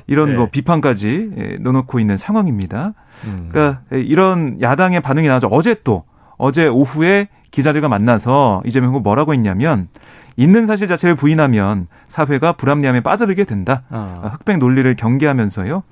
이런 0.07 0.31
네. 0.31 0.35
뭐 0.35 0.49
비판까지 0.51 1.31
예, 1.37 1.57
넣어놓고 1.61 1.99
있는 1.99 2.17
상황입니다. 2.17 2.93
음. 3.25 3.49
그러니까 3.51 3.81
이런 3.91 4.61
야당의 4.61 5.01
반응이 5.01 5.27
나와서 5.27 5.47
어제 5.47 5.75
또 5.83 6.03
어제 6.37 6.67
오후에 6.67 7.29
기자들과 7.51 7.87
만나서 7.87 8.63
이재명 8.65 8.89
후보 8.89 8.99
뭐라고 8.99 9.33
했냐면 9.33 9.87
있는 10.35 10.65
사실 10.65 10.87
자체를 10.87 11.15
부인하면 11.15 11.87
사회가 12.07 12.53
불합리함에 12.53 13.01
빠져들게 13.01 13.43
된다. 13.45 13.83
어. 13.89 14.31
흑백 14.33 14.57
논리를 14.57 14.93
경계하면서요. 14.95 15.83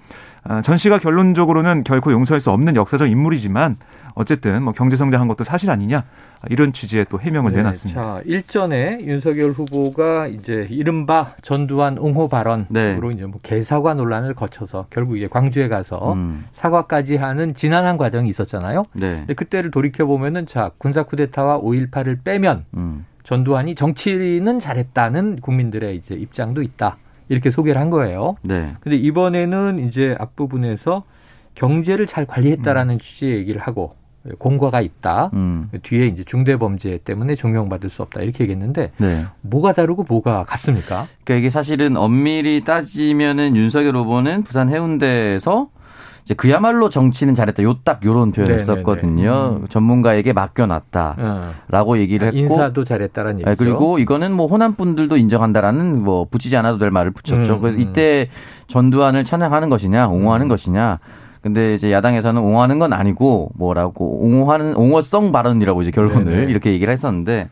아, 0.44 0.62
전 0.62 0.78
씨가 0.78 0.98
결론적으로는 0.98 1.84
결코 1.84 2.12
용서할 2.12 2.42
수 2.42 2.50
없는 2.52 2.76
역사적 2.76 3.10
인물이지만 3.10 3.78
어쨌든 4.16 4.64
뭐 4.64 4.74
경제 4.74 4.96
성장한 4.96 5.28
것도 5.28 5.44
사실 5.44 5.70
아니냐 5.70 6.04
이런 6.50 6.74
취지의 6.74 7.06
또 7.10 7.20
해명을 7.20 7.52
네, 7.52 7.58
내놨습니다. 7.58 8.02
자 8.02 8.22
일전에 8.26 9.00
윤석열 9.02 9.52
후보가 9.52 10.28
이제 10.28 10.68
이른바 10.70 11.36
전두환 11.44 11.98
옹호 11.98 12.28
발언으로 12.28 12.66
네. 12.70 12.98
이제 13.14 13.26
뭐 13.26 13.40
개사과 13.44 13.94
논란을 13.94 14.34
거쳐서 14.34 14.88
결국 14.90 15.18
이제 15.18 15.28
광주에 15.28 15.68
가서 15.68 16.14
음. 16.14 16.46
사과까지 16.52 17.18
하는 17.18 17.54
지난한 17.54 17.98
과정이 17.98 18.28
있었잖아요. 18.30 18.86
네. 18.94 19.18
근데 19.18 19.34
그때를 19.34 19.70
돌이켜 19.72 20.06
보면은 20.06 20.48
자 20.48 20.72
군사 20.78 21.04
쿠데타와 21.04 21.60
5.18을 21.62 22.24
빼면 22.24 22.66
음. 22.78 23.06
전두환이 23.24 23.76
정치는 23.76 24.60
잘했다는 24.60 25.38
국민들의 25.42 25.96
이제 25.96 26.16
입장도 26.16 26.64
있다. 26.64 26.98
이렇게 27.32 27.50
소개를 27.50 27.80
한 27.80 27.90
거예요. 27.90 28.36
네. 28.42 28.76
근데 28.82 28.98
이번에는 28.98 29.88
이제 29.88 30.18
앞부분에서 30.20 31.04
경제를 31.56 32.06
잘 32.06 32.26
관리했다라는 32.26 32.96
음. 32.96 33.00
취지의 33.00 33.38
얘기를 33.38 33.62
하고 33.62 33.96
공과가 34.38 34.82
있다. 34.82 35.30
음. 35.34 35.70
뒤에 35.82 36.08
이제 36.08 36.26
중대 36.26 36.58
범죄 36.58 36.98
때문에 36.98 37.36
종용받을 37.36 37.90
수 37.90 38.02
없다. 38.02 38.22
이렇게 38.22 38.44
얘기했는데 38.44 38.92
네. 38.98 39.26
뭐가 39.42 39.72
다르고 39.72 40.04
뭐가 40.10 40.44
같습니까? 40.44 41.08
그러니까 41.24 41.36
이게 41.40 41.50
사실은 41.50 41.96
엄밀히 41.96 42.66
따지면은 42.66 43.56
윤석열 43.56 43.96
후보는 43.96 44.44
부산 44.44 44.70
해운대에서 44.70 45.70
이제 46.24 46.34
그야말로 46.34 46.90
정치는 46.90 47.34
잘했다. 47.36 47.64
요 47.64 47.76
딱 47.84 48.06
요런 48.06 48.32
표현을 48.32 48.58
네네네. 48.58 48.64
썼거든요. 48.64 49.60
음. 49.62 49.68
전문가에게 49.68 50.34
맡겨놨다라고 50.34 51.94
어. 51.94 51.98
얘기를 51.98 52.28
했고 52.28 52.38
인사도 52.40 52.84
잘했다라는 52.84 53.38
네, 53.44 53.52
얘기죠. 53.52 53.58
그리고 53.58 53.98
이거는 54.00 54.32
뭐 54.34 54.46
호남 54.48 54.76
분들도 54.76 55.18
인정한다라는 55.18 56.04
뭐 56.04 56.26
붙이지 56.30 56.56
않아도 56.58 56.78
될 56.78 56.92
말을 56.92 57.12
붙였죠. 57.12 57.56
음. 57.56 57.62
그래서 57.62 57.78
음. 57.78 57.82
이때 57.82 58.30
전두환을 58.68 59.24
찬양하는 59.24 59.70
것이냐, 59.70 60.08
옹호하는 60.08 60.46
음. 60.46 60.50
것이냐. 60.50 61.00
근데 61.42 61.74
이제 61.74 61.92
야당에서는 61.92 62.40
옹호하는 62.40 62.78
건 62.78 62.94
아니고 62.94 63.50
뭐라고 63.56 64.24
옹호하는 64.24 64.76
옹호성 64.76 65.32
발언이라고 65.32 65.82
이제 65.82 65.90
결론을 65.90 66.26
네네. 66.26 66.52
이렇게 66.52 66.72
얘기를 66.72 66.94
했었는데 66.94 67.50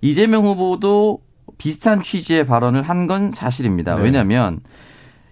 이재명 0.00 0.46
후보도 0.46 1.18
비슷한 1.58 2.00
취지의 2.02 2.46
발언을 2.46 2.82
한 2.82 3.06
건 3.06 3.30
사실입니다. 3.30 3.96
네. 3.96 4.02
왜냐하면 4.04 4.60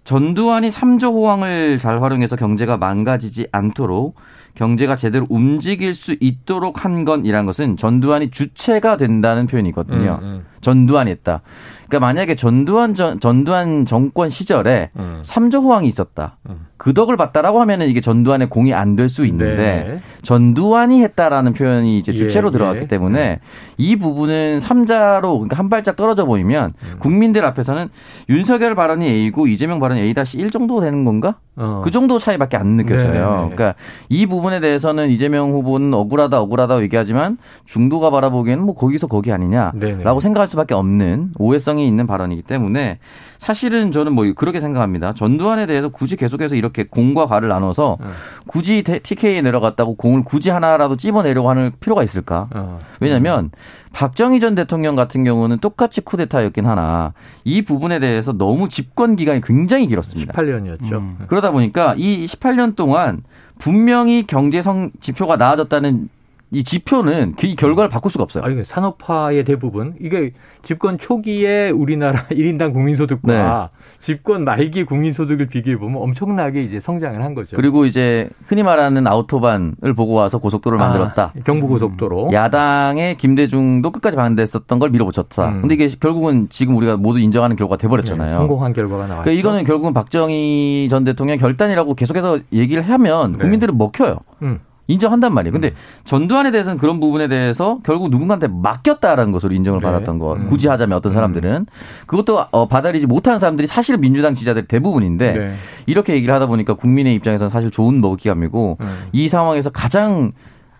전두환이 0.07 0.71
삼조 0.71 1.13
호황을 1.13 1.79
잘 1.79 2.01
활용해서 2.01 2.37
경제가 2.37 2.77
망가지지 2.77 3.49
않도록 3.51 4.15
경제가 4.57 4.97
제대로 4.97 5.27
움직일 5.29 5.95
수 5.95 6.17
있도록 6.19 6.85
한 6.85 7.05
건이란 7.05 7.47
것은 7.47 7.77
전두환이 7.77 8.31
주체가 8.31 8.97
된다는 8.97 9.47
표현이거든요. 9.47 10.19
음, 10.23 10.27
음. 10.27 10.45
전두환이 10.61 11.11
했다. 11.13 11.43
그러니까 11.87 12.07
만약에 12.07 12.35
전두환 12.35 12.95
전, 12.95 13.21
전두환 13.21 13.85
정권 13.85 14.29
시절에 14.29 14.91
음. 14.97 15.23
3조 15.25 15.63
호황이 15.63 15.87
있었다. 15.87 16.39
음. 16.49 16.67
그 16.79 16.93
덕을 16.93 17.17
봤다라고 17.17 17.61
하면은 17.61 17.89
이게 17.89 18.01
전두환의 18.01 18.51
공이 18.51 18.75
안 18.75 18.97
될 18.97 19.09
수 19.09 19.25
있는데 19.27 19.57
네. 19.89 20.01
전두환이 20.23 21.03
했다라는 21.03 21.53
표현이 21.53 21.99
이제 21.99 22.13
주체로 22.13 22.49
예, 22.49 22.53
들어갔기 22.53 22.83
예. 22.83 22.87
때문에 22.87 23.41
이 23.79 23.97
부분은 23.97 24.59
3자로 24.59 25.23
그러니까 25.23 25.57
한 25.57 25.69
발짝 25.71 25.97
떨어져 25.97 26.25
보이면 26.25 26.73
음. 26.83 26.97
국민들 26.99 27.45
앞에서는 27.45 27.89
윤석열 28.29 28.75
발언이 28.75 29.07
A고 29.07 29.47
이재명 29.47 29.81
발언이 29.81 30.01
A-1 30.01 30.51
정도 30.53 30.81
되는 30.81 31.05
건가? 31.05 31.37
어. 31.57 31.81
그 31.85 31.91
정도 31.91 32.19
차이밖에 32.19 32.57
안 32.57 32.77
느껴져요. 32.77 33.49
네 33.49 33.55
그러니까 33.55 33.75
이 34.09 34.27
부분 34.27 34.46
에 34.53 34.61
대해서는 34.61 35.11
이재명 35.11 35.53
후보는 35.53 35.93
억울하다 35.95 36.41
억울하다고 36.41 36.83
얘기하지만 36.83 37.39
중도가 37.65 38.11
바라보기에는 38.11 38.65
뭐 38.65 38.75
거기서 38.75 39.07
거기 39.07 39.33
아니냐라고 39.33 39.79
네네. 39.79 40.21
생각할 40.21 40.47
수밖에 40.47 40.75
없는 40.75 41.33
오해성이 41.39 41.87
있는 41.87 42.07
발언이기 42.07 42.43
때문에 42.43 42.99
사실은 43.39 43.93
저는 43.93 44.13
뭐 44.13 44.25
그렇게 44.35 44.61
생각합니다. 44.61 45.13
전두환에 45.13 45.67
대해서 45.67 45.89
굳이 45.89 46.17
계속해서 46.17 46.57
이렇게 46.57 46.85
공과 46.85 47.27
과를 47.27 47.49
나눠서 47.49 47.99
네. 48.01 48.07
굳이 48.47 48.83
TK에 48.83 49.43
내려갔다고 49.43 49.95
공을 49.97 50.25
굳이 50.25 50.51
하나라도 50.51 50.97
찝어내려고 50.97 51.51
하는 51.51 51.73
필요가 51.81 52.03
있을까? 52.03 52.49
어. 52.55 52.79
왜냐하면 53.01 53.51
박정희 53.93 54.41
전 54.41 54.55
대통령 54.55 54.95
같은 54.97 55.25
경우는 55.25 55.59
똑같이 55.59 56.01
쿠데타였긴 56.03 56.67
하나 56.67 57.15
이 57.45 57.63
부분에 57.63 57.99
대해서 57.99 58.33
너무 58.33 58.69
집권 58.69 59.17
기간이 59.17 59.41
굉장히 59.41 59.87
길었습니다. 59.87 60.33
18년이었죠. 60.33 60.93
음. 60.93 61.19
그러다 61.29 61.51
보니까 61.51 61.95
이 61.97 62.27
18년 62.27 62.77
동안 62.77 63.23
분명히 63.59 64.25
경제성 64.27 64.91
지표가 65.01 65.37
나아졌다는 65.37 66.09
이 66.53 66.63
지표는 66.63 67.35
이 67.43 67.57
결과를 67.57 67.91
바꿀 67.91 68.11
수가 68.13 68.23
없어요. 68.23 68.45
아니, 68.45 68.63
산업화의 68.65 69.45
대부분 69.45 69.95
이게 70.01 70.33
집권 70.63 70.97
초기에 70.97 71.71
우리나라 71.71 72.23
1인당 72.31 72.73
국민소득과 72.73 73.71
네. 73.73 73.97
집권 73.99 74.45
말기 74.45 74.85
국민소득을 74.85 75.47
비교해 75.47 75.77
보면 75.77 76.01
엄청나게 76.01 76.63
이제 76.63 76.79
성장을 76.79 77.21
한 77.23 77.35
거죠. 77.35 77.57
그리고 77.57 77.85
이제 77.85 78.31
흔히 78.45 78.63
말하는 78.63 79.09
아우토반을 79.09 79.95
보고 79.97 80.13
와서 80.13 80.39
고속도로를 80.39 80.83
아, 80.83 80.89
만들었다. 80.89 81.33
경부고속도로. 81.45 82.29
음. 82.29 82.33
야당의 82.33 83.17
김대중도 83.17 83.91
끝까지 83.91 84.17
반대했었던 84.17 84.79
걸 84.79 84.91
밀어붙였다. 84.91 85.49
음. 85.49 85.61
근데 85.63 85.75
이게 85.75 85.89
결국은 85.89 86.47
지금 86.49 86.77
우리가 86.77 86.97
모두 86.97 87.19
인정하는 87.19 87.57
결과가 87.57 87.77
돼 87.79 87.89
버렸잖아요. 87.89 88.29
네, 88.29 88.33
성공한 88.35 88.73
결과가 88.73 89.09
나왔죠. 89.09 89.23
그러니까 89.25 89.41
이거는 89.41 89.65
결국은 89.65 89.93
박정희 89.93 90.87
전 90.91 91.03
대통령 91.03 91.39
결단이라고 91.39 91.95
계속해서 91.95 92.39
얘기를 92.53 92.83
하면 92.89 93.33
네. 93.33 93.39
국민들은 93.39 93.77
먹혀요. 93.77 94.19
음. 94.43 94.61
인정한단 94.89 95.35
말이에요. 95.35 95.53
근데 95.53 95.69
음. 95.69 95.75
전두환에 96.05 96.51
대해서는 96.51 96.79
그런 96.79 97.01
부분에 97.01 97.29
대해서 97.29 97.79
결국 97.83 98.11
누군가한테 98.11 98.49
맡겼다라는 98.49 99.33
것으로 99.33 99.55
인정을 99.55 99.81
네. 99.81 99.85
받았던 99.85 100.19
것. 100.19 100.35
음. 100.35 100.47
굳이 100.49 100.69
하자면 100.69 100.97
어떤 100.97 101.13
사람들은 101.13 101.51
음. 101.51 101.67
그것도 102.07 102.45
어, 102.51 102.69
받아들이지 102.69 103.07
못하는 103.07 103.39
사람들이 103.39 103.67
사실은 103.67 104.01
민주당 104.01 104.35
지지자들 104.35 104.67
대부분인데 104.67 105.33
네. 105.33 105.55
이렇게 105.87 106.15
얘기를 106.15 106.35
하다 106.35 106.47
보니까 106.47 106.75
국민의 106.75 107.15
입장에서는 107.15 107.49
사실 107.49 107.71
좋은 107.71 108.01
먹잇감이고 108.01 108.79
음. 108.81 108.99
이 109.13 109.29
상황에서 109.29 109.71
가장 109.71 110.33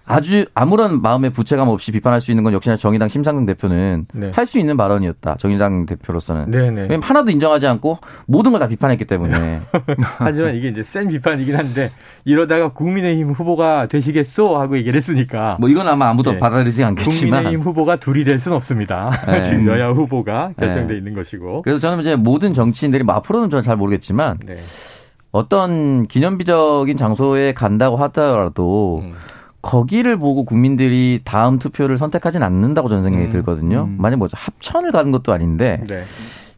아주 0.09 0.45
아무런 0.55 1.03
마음의 1.03 1.31
부채감 1.31 1.69
없이 1.69 1.91
비판할 1.91 2.21
수 2.21 2.31
있는 2.31 2.45
건 2.45 2.53
역시나 2.53 2.77
정의당 2.77 3.09
심상정 3.09 3.45
대표는 3.45 4.07
네. 4.15 4.31
할수 4.33 4.59
있는 4.59 4.77
발언이었다. 4.77 5.37
정의당 5.39 5.85
대표로서는. 5.87 6.51
네네. 6.51 6.71
네. 6.71 6.81
왜냐면 6.83 7.03
하나도 7.03 7.31
인정하지 7.33 7.67
않고 7.67 7.99
모든 8.27 8.53
걸 8.53 8.61
다 8.61 8.69
비판했기 8.69 9.05
때문에. 9.05 9.61
하지만 10.19 10.55
이게 10.55 10.69
이제 10.69 10.83
센 10.83 11.09
비판이긴 11.09 11.57
한데 11.57 11.91
이러다가 12.25 12.69
국민의힘 12.69 13.33
후보가 13.33 13.87
되시겠소 13.89 14.57
하고 14.59 14.77
얘기를 14.79 14.97
했으니까. 14.97 15.57
뭐 15.61 15.69
이건 15.69 15.89
아마 15.89 16.09
아무도 16.09 16.33
네. 16.33 16.39
받아들이지 16.39 16.85
않겠지만. 16.85 17.41
국민의힘 17.43 17.67
후보가 17.67 17.97
둘이 17.97 18.25
될 18.25 18.39
수는 18.39 18.57
없습니다. 18.57 19.11
네. 19.27 19.43
지금 19.43 19.67
여야 19.67 19.89
후보가 19.91 20.53
결정돼 20.59 20.93
네. 20.95 20.99
있는 20.99 21.15
것이고. 21.15 21.63
그래서 21.63 21.81
저는 21.81 22.01
이제 22.01 22.15
모든 22.17 22.53
정치인들이 22.53 23.03
뭐 23.03 23.15
앞으로는 23.17 23.51
저는 23.51 23.65
잘 23.65 23.77
모르겠지만 23.77 24.39
네. 24.47 24.57
어떤 25.33 26.07
기념비적인 26.07 26.97
장소에 26.97 27.53
간다고 27.53 27.97
하더라도 27.97 29.03
음. 29.05 29.13
거기를 29.67 30.17
보고 30.17 30.45
국민들이 30.45 31.21
다음 31.25 31.59
투표를 31.59 31.99
선택하진 31.99 32.45
않는다고 32.45 32.89
저는 32.89 33.03
생각이 33.03 33.25
음. 33.25 33.31
들거든요. 33.31 33.89
음. 33.89 33.97
만약 33.99 34.17
뭐 34.17 34.29
합천을 34.33 34.93
가는 34.93 35.11
것도 35.11 35.33
아닌데 35.33 35.83
네. 35.89 36.05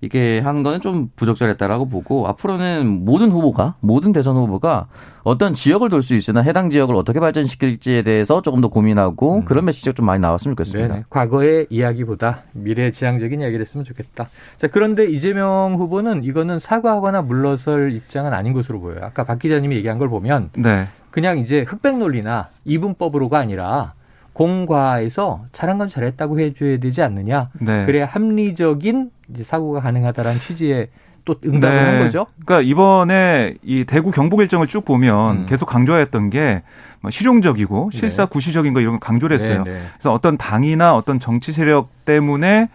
이게 0.00 0.38
한 0.38 0.62
거는 0.62 0.80
좀 0.80 1.10
부적절했다라고 1.16 1.88
보고 1.88 2.26
앞으로는 2.28 2.86
모든 3.04 3.30
후보가 3.30 3.74
모든 3.80 4.12
대선 4.12 4.36
후보가 4.36 4.86
어떤 5.24 5.54
지역을 5.54 5.90
돌 5.90 6.02
수 6.02 6.14
있으나 6.14 6.40
해당 6.40 6.70
지역을 6.70 6.94
어떻게 6.94 7.20
발전시킬지에 7.20 8.02
대해서 8.02 8.40
조금 8.40 8.60
더 8.60 8.68
고민하고 8.68 9.36
음. 9.38 9.44
그런 9.44 9.64
메시지가 9.64 9.94
좀 9.94 10.06
많이 10.06 10.20
나왔으면 10.20 10.54
좋겠습니다. 10.54 10.88
네네. 10.88 11.04
과거의 11.10 11.66
이야기보다 11.68 12.44
미래 12.52 12.90
지향적인 12.90 13.40
이야기를 13.40 13.60
했으면 13.60 13.84
좋겠다. 13.84 14.28
자 14.56 14.68
그런데 14.68 15.04
이재명 15.06 15.74
후보는 15.76 16.24
이거는 16.24 16.60
사과하거나 16.60 17.22
물러설 17.22 17.92
입장은 17.92 18.32
아닌 18.32 18.52
것으로 18.52 18.80
보여요. 18.80 19.00
아까 19.02 19.24
박 19.24 19.38
기자님이 19.38 19.76
얘기한 19.76 19.98
걸 19.98 20.08
보면 20.08 20.50
네. 20.56 20.84
그냥 21.10 21.38
이제 21.38 21.62
흑백 21.66 21.98
논리나 21.98 22.48
이분법으로가 22.64 23.38
아니라 23.38 23.94
공과에서 24.38 25.46
잘한 25.50 25.78
건 25.78 25.88
잘했다고 25.88 26.38
해줘야 26.38 26.78
되지 26.78 27.02
않느냐. 27.02 27.50
네. 27.60 27.86
그래야 27.86 28.06
합리적인 28.06 29.10
사고가 29.42 29.80
가능하다라는 29.80 30.40
취지의 30.40 30.88
또 31.24 31.34
응답을 31.44 31.74
네. 31.74 31.82
한 31.82 31.98
거죠. 32.04 32.26
그러니까 32.44 32.60
이번에 32.70 33.56
이 33.64 33.84
대구 33.84 34.12
경북 34.12 34.40
일정을 34.40 34.68
쭉 34.68 34.84
보면 34.84 35.38
음. 35.38 35.46
계속 35.46 35.66
강조했던 35.66 36.30
게뭐 36.30 37.10
실용적이고 37.10 37.90
네. 37.92 37.98
실사 37.98 38.26
구시적인 38.26 38.74
거 38.74 38.80
이런 38.80 38.94
거 38.94 38.98
강조를 39.00 39.34
했어요. 39.34 39.64
네, 39.64 39.72
네. 39.72 39.80
그래서 39.94 40.12
어떤 40.12 40.38
당이나 40.38 40.94
어떤 40.94 41.18
정치 41.18 41.50
세력 41.50 41.88
때문에 42.04 42.62
어, 42.62 42.68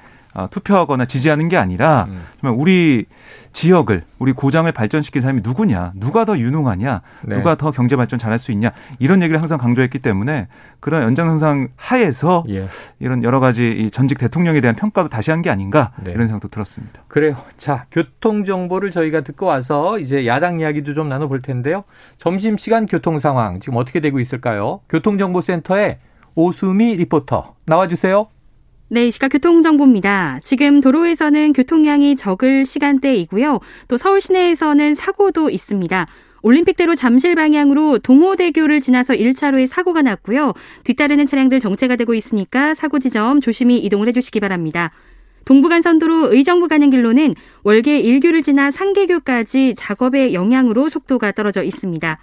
투표하거나 0.49 1.05
지지하는 1.05 1.47
게 1.49 1.57
아니라 1.57 2.07
음. 2.09 2.21
정말 2.41 2.59
우리 2.59 3.05
지역을 3.51 4.03
우리 4.17 4.31
고장을 4.33 4.71
발전시킨 4.71 5.21
사람이 5.21 5.41
누구냐, 5.43 5.91
누가 5.95 6.25
더 6.25 6.37
유능하냐, 6.39 7.01
네. 7.21 7.35
누가 7.35 7.53
더 7.55 7.69
경제 7.71 7.95
발전 7.95 8.17
잘할 8.17 8.39
수 8.39 8.51
있냐 8.51 8.71
이런 8.97 9.21
얘기를 9.21 9.39
항상 9.39 9.59
강조했기 9.59 9.99
때문에 9.99 10.47
그런 10.79 11.03
연장선상 11.03 11.69
하에서 11.75 12.43
예. 12.49 12.67
이런 12.99 13.23
여러 13.23 13.39
가지 13.39 13.71
이 13.71 13.91
전직 13.91 14.17
대통령에 14.17 14.59
대한 14.61 14.75
평가도 14.75 15.09
다시 15.09 15.29
한 15.29 15.43
게 15.43 15.49
아닌가 15.49 15.91
네. 16.03 16.11
이런 16.11 16.27
생각도 16.27 16.47
들었습니다. 16.47 17.01
그래요. 17.09 17.35
자 17.57 17.85
교통 17.91 18.45
정보를 18.45 18.91
저희가 18.91 19.21
듣고 19.21 19.45
와서 19.47 19.99
이제 19.99 20.25
야당 20.25 20.59
이야기도 20.61 20.93
좀 20.93 21.09
나눠볼 21.09 21.41
텐데요. 21.41 21.83
점심 22.17 22.57
시간 22.57 22.85
교통 22.85 23.19
상황 23.19 23.59
지금 23.59 23.77
어떻게 23.77 23.99
되고 23.99 24.19
있을까요? 24.19 24.79
교통정보센터에 24.89 25.99
오수미 26.35 26.95
리포터 26.95 27.55
나와주세요. 27.65 28.27
네, 28.93 29.09
시각 29.09 29.29
교통정보입니다. 29.29 30.39
지금 30.43 30.79
도로에서는 30.79 31.53
교통량이 31.53 32.15
적을 32.15 32.63
시간대이고요. 32.63 33.59
또 33.87 33.97
서울 33.97 34.21
시내에서는 34.21 34.93
사고도 34.93 35.49
있습니다. 35.49 36.05
올림픽대로 36.43 36.93
잠실 36.93 37.33
방향으로 37.33 37.97
동호대교를 37.97 38.81
지나서 38.81 39.15
1차로에 39.15 39.65
사고가 39.65 40.03
났고요. 40.03 40.53
뒤따르는 40.83 41.25
차량들 41.25 41.59
정체가 41.59 41.95
되고 41.95 42.13
있으니까 42.13 42.75
사고 42.75 42.99
지점 42.99 43.41
조심히 43.41 43.79
이동을 43.79 44.07
해주시기 44.09 44.39
바랍니다. 44.39 44.91
동부간선도로 45.45 46.31
의정부 46.31 46.67
가는 46.67 46.91
길로는 46.91 47.33
월계 47.63 47.99
1교를 47.99 48.43
지나 48.43 48.69
상계교까지 48.69 49.73
작업의 49.75 50.35
영향으로 50.35 50.87
속도가 50.87 51.31
떨어져 51.31 51.63
있습니다. 51.63 52.19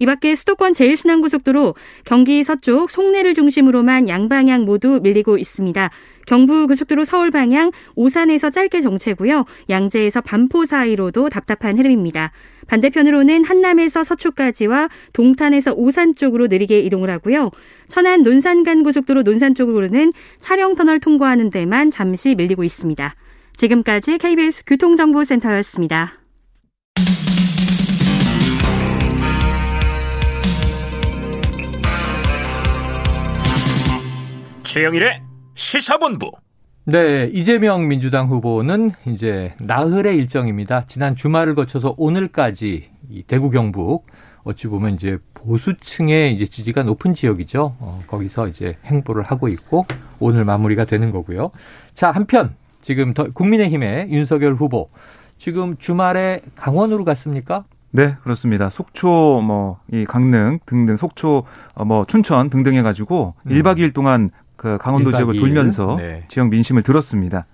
이 0.00 0.06
밖에 0.06 0.34
수도권 0.34 0.72
제1순환고속도로 0.72 1.74
경기 2.04 2.42
서쪽 2.42 2.90
송내를 2.90 3.34
중심으로만 3.34 4.08
양방향 4.08 4.64
모두 4.64 4.98
밀리고 5.02 5.36
있습니다. 5.36 5.90
경부 6.26 6.66
고속도로 6.66 7.04
서울 7.04 7.30
방향 7.30 7.70
오산에서 7.96 8.48
짧게 8.48 8.80
정체고요. 8.80 9.44
양재에서 9.68 10.22
반포 10.22 10.64
사이로도 10.64 11.28
답답한 11.28 11.76
흐름입니다. 11.76 12.32
반대편으로는 12.66 13.44
한남에서 13.44 14.02
서초까지와 14.02 14.88
동탄에서 15.12 15.74
오산 15.74 16.14
쪽으로 16.14 16.46
느리게 16.46 16.80
이동을 16.80 17.10
하고요. 17.10 17.50
천안 17.86 18.22
논산간 18.22 18.82
고속도로 18.82 19.22
논산 19.22 19.54
쪽으로는 19.54 20.12
차량 20.38 20.74
터널 20.76 20.98
통과하는 20.98 21.50
데만 21.50 21.90
잠시 21.90 22.34
밀리고 22.34 22.64
있습니다. 22.64 23.14
지금까지 23.54 24.16
KBS 24.16 24.64
교통정보센터였습니다. 24.64 26.19
최영일의 34.70 35.20
시사본부. 35.54 36.30
네, 36.84 37.28
이재명 37.32 37.88
민주당 37.88 38.28
후보는 38.28 38.92
이제 39.08 39.52
나흘의 39.58 40.16
일정입니다. 40.16 40.84
지난 40.86 41.16
주말을 41.16 41.56
거쳐서 41.56 41.96
오늘까지 41.98 42.88
이 43.10 43.22
대구 43.24 43.50
경북 43.50 44.06
어찌 44.44 44.68
보면 44.68 44.94
이제 44.94 45.18
보수층의 45.34 46.36
이제 46.36 46.46
지지가 46.46 46.84
높은 46.84 47.14
지역이죠. 47.14 47.74
어, 47.80 48.04
거기서 48.06 48.46
이제 48.46 48.76
행보를 48.84 49.24
하고 49.24 49.48
있고 49.48 49.86
오늘 50.20 50.44
마무리가 50.44 50.84
되는 50.84 51.10
거고요. 51.10 51.50
자, 51.94 52.12
한편 52.12 52.54
지금 52.80 53.12
더 53.12 53.24
국민의힘의 53.32 54.12
윤석열 54.12 54.54
후보 54.54 54.88
지금 55.36 55.78
주말에 55.78 56.42
강원으로 56.54 57.04
갔습니까? 57.04 57.64
네, 57.90 58.14
그렇습니다. 58.22 58.70
속초, 58.70 59.42
뭐, 59.42 59.80
이 59.90 60.04
강릉 60.04 60.60
등등, 60.64 60.96
속초, 60.96 61.42
어, 61.74 61.84
뭐, 61.84 62.04
춘천 62.04 62.48
등등 62.48 62.74
해가지고 62.76 63.34
음. 63.42 63.50
1박 63.50 63.78
2일 63.78 63.92
동안 63.92 64.30
그 64.60 64.76
강원도 64.78 65.10
1박 65.10 65.16
지역을 65.16 65.34
2일. 65.36 65.40
돌면서 65.40 65.96
네. 65.98 66.24
지역 66.28 66.50
민심을 66.50 66.82
들었습니다. 66.82 67.46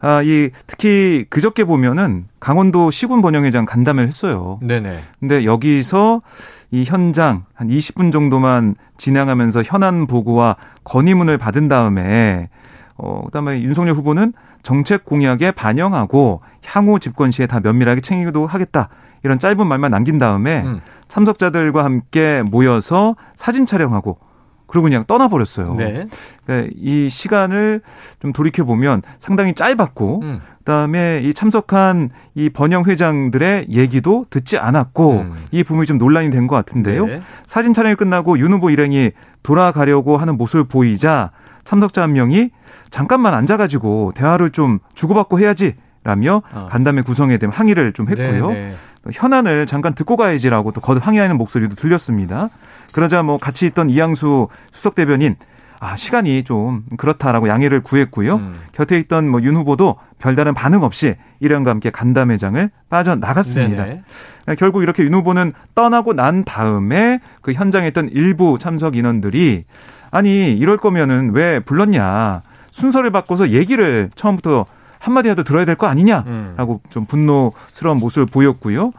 아, 0.00 0.22
이 0.22 0.48
특히 0.66 1.26
그저께 1.28 1.64
보면은 1.64 2.28
강원도 2.40 2.90
시군 2.90 3.20
번영회장 3.20 3.66
간담회를 3.66 4.08
했어요. 4.08 4.58
네네. 4.62 5.00
근데 5.20 5.44
여기서 5.44 6.22
이 6.70 6.84
현장 6.84 7.44
한 7.52 7.68
20분 7.68 8.10
정도만 8.10 8.74
진행하면서 8.96 9.64
현안 9.66 10.06
보고와 10.06 10.56
건의문을 10.84 11.36
받은 11.36 11.68
다음에 11.68 12.48
어 12.96 13.24
그다음에 13.26 13.60
윤석열 13.60 13.94
후보는 13.94 14.32
정책 14.62 15.04
공약에 15.04 15.50
반영하고 15.50 16.40
향후 16.64 16.98
집권 16.98 17.32
시에 17.32 17.46
다 17.46 17.60
면밀하게 17.60 18.00
챙기도 18.00 18.46
하겠다. 18.46 18.88
이런 19.24 19.38
짧은 19.38 19.66
말만 19.66 19.90
남긴 19.90 20.18
다음에 20.18 20.62
음. 20.62 20.80
참석자들과 21.08 21.84
함께 21.84 22.42
모여서 22.46 23.14
사진 23.34 23.66
촬영하고 23.66 24.18
그리고 24.66 24.84
그냥 24.84 25.04
떠나버렸어요. 25.06 25.74
네. 25.74 26.06
그러니까 26.44 26.70
이 26.76 27.08
시간을 27.08 27.80
좀 28.20 28.32
돌이켜 28.32 28.64
보면 28.64 29.02
상당히 29.18 29.54
짧았고, 29.54 30.20
음. 30.22 30.40
그다음에 30.58 31.20
이 31.22 31.32
참석한 31.32 32.10
이 32.34 32.50
번영 32.50 32.84
회장들의 32.84 33.66
얘기도 33.70 34.26
듣지 34.30 34.58
않았고 34.58 35.20
음. 35.20 35.44
이 35.52 35.62
부분이 35.62 35.86
좀 35.86 35.98
논란이 35.98 36.30
된 36.30 36.48
것 36.48 36.56
같은데요. 36.56 37.06
네. 37.06 37.20
사진 37.46 37.72
촬영이 37.72 37.94
끝나고 37.94 38.38
윤 38.40 38.52
후보 38.52 38.70
일행이 38.70 39.12
돌아가려고 39.44 40.16
하는 40.16 40.36
모습을 40.36 40.64
보이자 40.64 41.30
참석자 41.64 42.02
한 42.02 42.12
명이 42.12 42.50
잠깐만 42.90 43.34
앉아가지고 43.34 44.12
대화를 44.16 44.50
좀 44.50 44.80
주고받고 44.94 45.38
해야지. 45.38 45.74
라며 46.02 46.42
어. 46.52 46.68
간담회 46.70 47.02
구성에 47.02 47.36
대한 47.36 47.52
항의를 47.52 47.92
좀 47.92 48.08
했고요. 48.08 48.48
네네. 48.48 48.60
네. 48.60 48.74
현안을 49.12 49.66
잠깐 49.66 49.92
듣고 49.92 50.16
가야지라고 50.16 50.70
또 50.70 50.80
거듭 50.80 51.04
항의하는 51.04 51.36
목소리도 51.36 51.74
들렸습니다. 51.74 52.48
그러자 52.96 53.22
뭐 53.22 53.36
같이 53.36 53.66
있던 53.66 53.90
이양수 53.90 54.48
수석 54.70 54.94
대변인 54.94 55.36
아, 55.80 55.96
시간이 55.96 56.44
좀 56.44 56.84
그렇다라고 56.96 57.46
양해를 57.48 57.82
구했고요. 57.82 58.36
음. 58.36 58.54
곁에 58.72 58.96
있던 59.00 59.28
뭐 59.28 59.40
윤 59.42 59.54
후보도 59.54 59.96
별다른 60.18 60.54
반응 60.54 60.82
없이 60.82 61.14
이런과 61.40 61.70
함께 61.72 61.90
간담회장을 61.90 62.70
빠져나갔습니다. 62.88 63.84
그러니까 63.84 64.54
결국 64.58 64.82
이렇게 64.82 65.02
윤 65.02 65.12
후보는 65.12 65.52
떠나고 65.74 66.14
난 66.14 66.42
다음에 66.44 67.20
그 67.42 67.52
현장에 67.52 67.88
있던 67.88 68.08
일부 68.12 68.58
참석 68.58 68.96
인원들이 68.96 69.64
아니, 70.10 70.52
이럴 70.54 70.78
거면은 70.78 71.32
왜 71.34 71.60
불렀냐. 71.60 72.40
순서를 72.70 73.10
바꿔서 73.10 73.50
얘기를 73.50 74.08
처음부터 74.14 74.64
한마디라도 74.98 75.42
들어야 75.42 75.66
될 75.66 75.76
거 75.76 75.86
아니냐라고 75.88 76.80
음. 76.82 76.88
좀 76.88 77.04
분노스러운 77.04 77.98
모습을 77.98 78.24
보였고요. 78.24 78.92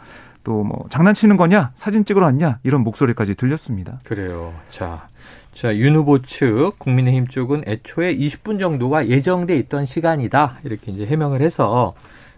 또 0.48 0.64
뭐 0.64 0.86
장난치는 0.90 1.36
거냐 1.36 1.72
사진 1.76 2.06
찍으러 2.06 2.26
왔냐 2.26 2.60
이런 2.64 2.82
목소리까지 2.82 3.34
들렸습니다. 3.34 4.00
그래요. 4.06 4.54
자. 4.72 5.08
자, 5.54 5.76
윤 5.76 5.96
후보 5.96 6.22
측 6.22 6.74
국민의힘 6.78 7.28
쪽은 7.28 7.64
애초에 7.68 8.16
20분 8.16 8.60
정도가 8.60 9.08
예정돼 9.08 9.58
있던 9.58 9.86
시간이다. 9.86 10.60
이렇게 10.64 10.92
이제 10.92 11.06
해명을 11.06 11.42
해서 11.42 11.96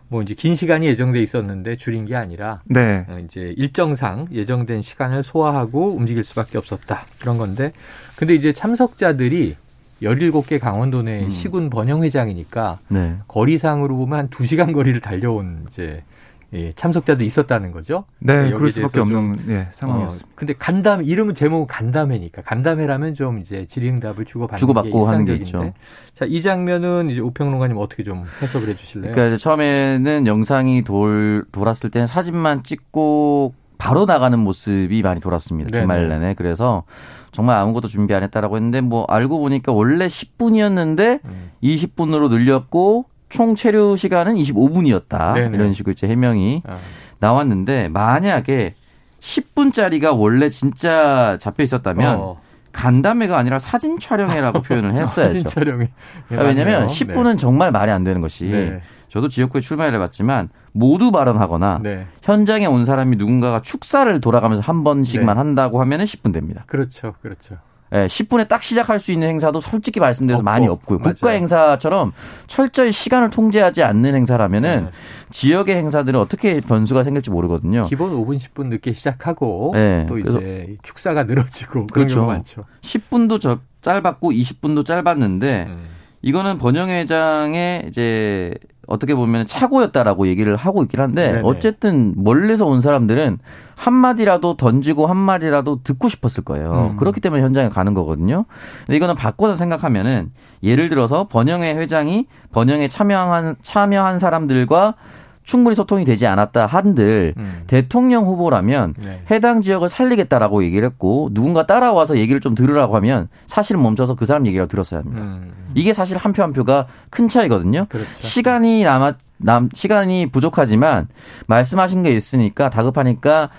뭐 0.08 0.22
이제 0.24 0.34
긴 0.34 0.56
시간이 0.56 0.88
예정돼 0.88 1.22
있었는데 1.22 1.76
줄인 1.78 2.06
게 2.06 2.15
아니라 2.15 2.62
네. 2.65 3.06
어, 3.10 3.19
이제 3.19 3.54
일정상 3.58 4.28
예정된 4.32 4.82
시간을 4.82 5.22
소화하고 5.22 5.95
움직일 5.95 6.24
수밖에 6.24 6.58
없었다. 6.58 7.06
그런 7.19 7.38
건데 7.38 7.74
근데 8.15 8.34
이제 8.34 8.54
참석자들이 8.54 9.56
17개 10.02 10.60
강원도 10.60 11.02
내 11.04 11.24
음. 11.24 11.30
시군 11.30 11.69
번영회장이니까 11.69 12.80
네. 12.88 13.17
거리상으로 13.28 13.98
보면 13.98 14.17
한 14.17 14.30
2시간 14.30 14.74
거리를 14.74 15.00
달려온 15.02 15.65
이제 15.69 16.04
예, 16.53 16.71
참석자도 16.73 17.23
있었다는 17.23 17.71
거죠. 17.71 18.05
네, 18.19 18.33
그러니까 18.33 18.57
그럴 18.57 18.71
수밖에 18.71 18.99
없는 18.99 19.38
예, 19.49 19.67
상황이었습니다. 19.71 20.27
어, 20.27 20.31
근데 20.35 20.53
간담 20.53 21.03
이름은 21.03 21.35
제목은 21.35 21.67
간담회니까 21.67 22.41
간담회라면 22.41 23.13
좀 23.13 23.39
이제 23.39 23.67
질의응답을 23.67 24.25
주고받는 24.25 24.57
주고받고 24.57 25.03
게 25.03 25.09
하는 25.09 25.25
게 25.25 25.35
있죠. 25.35 25.73
자, 26.15 26.25
이 26.27 26.41
장면은 26.41 27.09
이제 27.12 27.19
우평론가님 27.19 27.77
어떻게 27.77 28.03
좀 28.03 28.25
해석을 28.41 28.67
해주실래요? 28.69 29.12
그러니까 29.12 29.38
처음에는 29.38 30.25
영상이 30.25 30.83
돌 30.83 31.45
돌았을 31.51 31.91
때는 31.91 32.07
사진만 32.07 32.63
찍고 32.63 33.53
바로 33.77 34.05
나가는 34.05 34.38
모습이 34.38 35.01
많이 35.03 35.21
돌았습니다. 35.21 35.79
주말 35.79 36.09
내내. 36.09 36.33
그래서 36.33 36.83
정말 37.31 37.57
아무것도 37.57 37.88
준비 37.88 38.13
안 38.13 38.23
했다라고 38.23 38.57
했는데 38.57 38.81
뭐 38.81 39.05
알고 39.07 39.39
보니까 39.39 39.71
원래 39.71 40.07
10분이었는데 40.07 41.19
음. 41.25 41.51
20분으로 41.63 42.29
늘렸고 42.29 43.05
총 43.29 43.55
체류 43.55 43.95
시간은 43.95 44.35
25분이었다. 44.35 45.33
네네. 45.35 45.57
이런 45.57 45.73
식으로 45.73 45.91
이제 45.91 46.07
해명이 46.07 46.63
아. 46.67 46.77
나왔는데 47.19 47.89
만약에 47.89 48.75
10분짜리가 49.19 50.17
원래 50.17 50.49
진짜 50.49 51.37
잡혀 51.39 51.63
있었다면 51.63 52.15
어. 52.19 52.41
간담회가 52.71 53.37
아니라 53.37 53.59
사진 53.59 53.99
촬영회라고 53.99 54.61
표현을 54.63 54.93
했어야죠. 54.93 55.39
사진 55.39 55.43
촬영회. 55.43 55.89
네, 56.29 56.37
왜냐하면 56.37 56.87
10분은 56.87 57.31
네. 57.31 57.35
정말 57.37 57.71
말이 57.71 57.91
안 57.91 58.03
되는 58.03 58.21
것이 58.21 58.45
네. 58.45 58.81
저도 59.09 59.27
지역구에 59.27 59.61
출마를 59.61 59.95
해봤지만 59.95 60.49
모두 60.71 61.11
발언하거나 61.11 61.79
네. 61.81 62.05
현장에 62.21 62.67
온 62.67 62.85
사람이 62.85 63.17
누군가가 63.17 63.61
축사를 63.61 64.21
돌아가면서 64.21 64.61
한 64.61 64.83
번씩만 64.83 65.35
네. 65.35 65.37
한다고 65.37 65.81
하면 65.81 66.01
은 66.01 66.05
10분 66.05 66.31
됩니다. 66.31 66.63
그렇죠, 66.67 67.15
그렇죠. 67.21 67.57
예, 67.93 68.06
10분에 68.06 68.47
딱 68.47 68.63
시작할 68.63 68.99
수 68.99 69.12
있는 69.12 69.30
행사도 69.30 69.62
솔직히 69.62 69.99
말씀드려서 69.99 70.41
없고, 70.41 70.45
많이 70.45 70.67
없고요. 70.67 70.99
맞아요. 70.99 71.13
국가 71.13 71.30
행사처럼 71.32 72.13
철저히 72.47 72.91
시간을 72.91 73.30
통제하지 73.30 73.84
않는 73.84 74.15
행사라면은 74.15 74.86
네. 74.86 74.91
지역의 75.32 75.75
행사들은 75.75 76.19
어떻게 76.19 76.62
변수가 76.62 77.04
생길지 77.04 77.32
모르거든요. 77.32 77.86
기본 77.86 78.12
5분 78.13 78.39
10분 78.39 78.67
늦게 78.67 78.93
시작하고 78.93 79.71
네. 79.73 80.06
또 80.08 80.19
이제 80.19 80.78
축사가 80.84 81.23
늘어지고 81.23 81.88
그렇죠. 81.88 82.25
많죠. 82.25 82.65
10분도 82.82 83.41
저 83.41 83.60
짧았고 83.82 84.32
20분도 84.32 84.86
짧았는데 84.86 85.65
음. 85.67 85.88
이거는 86.21 86.58
번영회 86.58 87.06
장의 87.06 87.86
이제 87.88 88.54
어떻게 88.88 89.15
보면 89.15 89.45
착오였다라고 89.45 90.28
얘기를 90.28 90.56
하고 90.56 90.84
있긴 90.84 90.99
한데 90.99 91.32
네네. 91.32 91.41
어쨌든 91.43 92.13
멀리서 92.17 92.65
온 92.65 92.82
사람들은 92.82 93.38
한마디라도 93.79 94.57
던지고 94.57 95.07
한마디라도 95.07 95.83
듣고 95.83 96.09
싶었을 96.09 96.43
거예요. 96.43 96.91
음. 96.91 96.97
그렇기 96.97 97.21
때문에 97.21 97.41
현장에 97.41 97.69
가는 97.69 97.93
거거든요. 97.93 98.43
근데 98.85 98.97
이거는 98.97 99.15
바꿔서 99.15 99.53
생각하면은 99.55 100.31
예를 100.61 100.89
들어서 100.89 101.29
번영회 101.29 101.75
회장이 101.75 102.27
번영에 102.51 102.89
참여한 102.89 103.55
참여한 103.61 104.19
사람들과 104.19 104.95
충분히 105.43 105.75
소통이 105.75 106.03
되지 106.03 106.27
않았다 106.27 106.65
한들 106.65 107.33
음. 107.37 107.63
대통령 107.67 108.25
후보라면 108.25 108.95
네. 108.97 109.23
해당 109.31 109.61
지역을 109.61 109.87
살리겠다라고 109.87 110.63
얘기를 110.63 110.85
했고 110.85 111.29
누군가 111.31 111.65
따라와서 111.65 112.17
얘기를 112.17 112.41
좀 112.41 112.55
들으라고 112.55 112.97
하면 112.97 113.29
사실은 113.47 113.81
멈춰서 113.81 114.15
그 114.15 114.25
사람 114.25 114.45
얘기라고 114.45 114.67
들었어야 114.67 114.99
합니다. 114.99 115.21
음. 115.21 115.53
이게 115.73 115.93
사실 115.93 116.17
한표한 116.17 116.51
표가 116.51 116.87
큰 117.09 117.29
차이거든요. 117.29 117.85
그렇죠. 117.87 118.09
시간이 118.19 118.83
남았 118.83 119.15
남 119.41 119.69
시간이 119.73 120.27
부족하지만 120.27 121.07
말씀하신 121.47 122.03
게 122.03 122.11
있으니까 122.11 122.69
다급하니까 122.69 123.49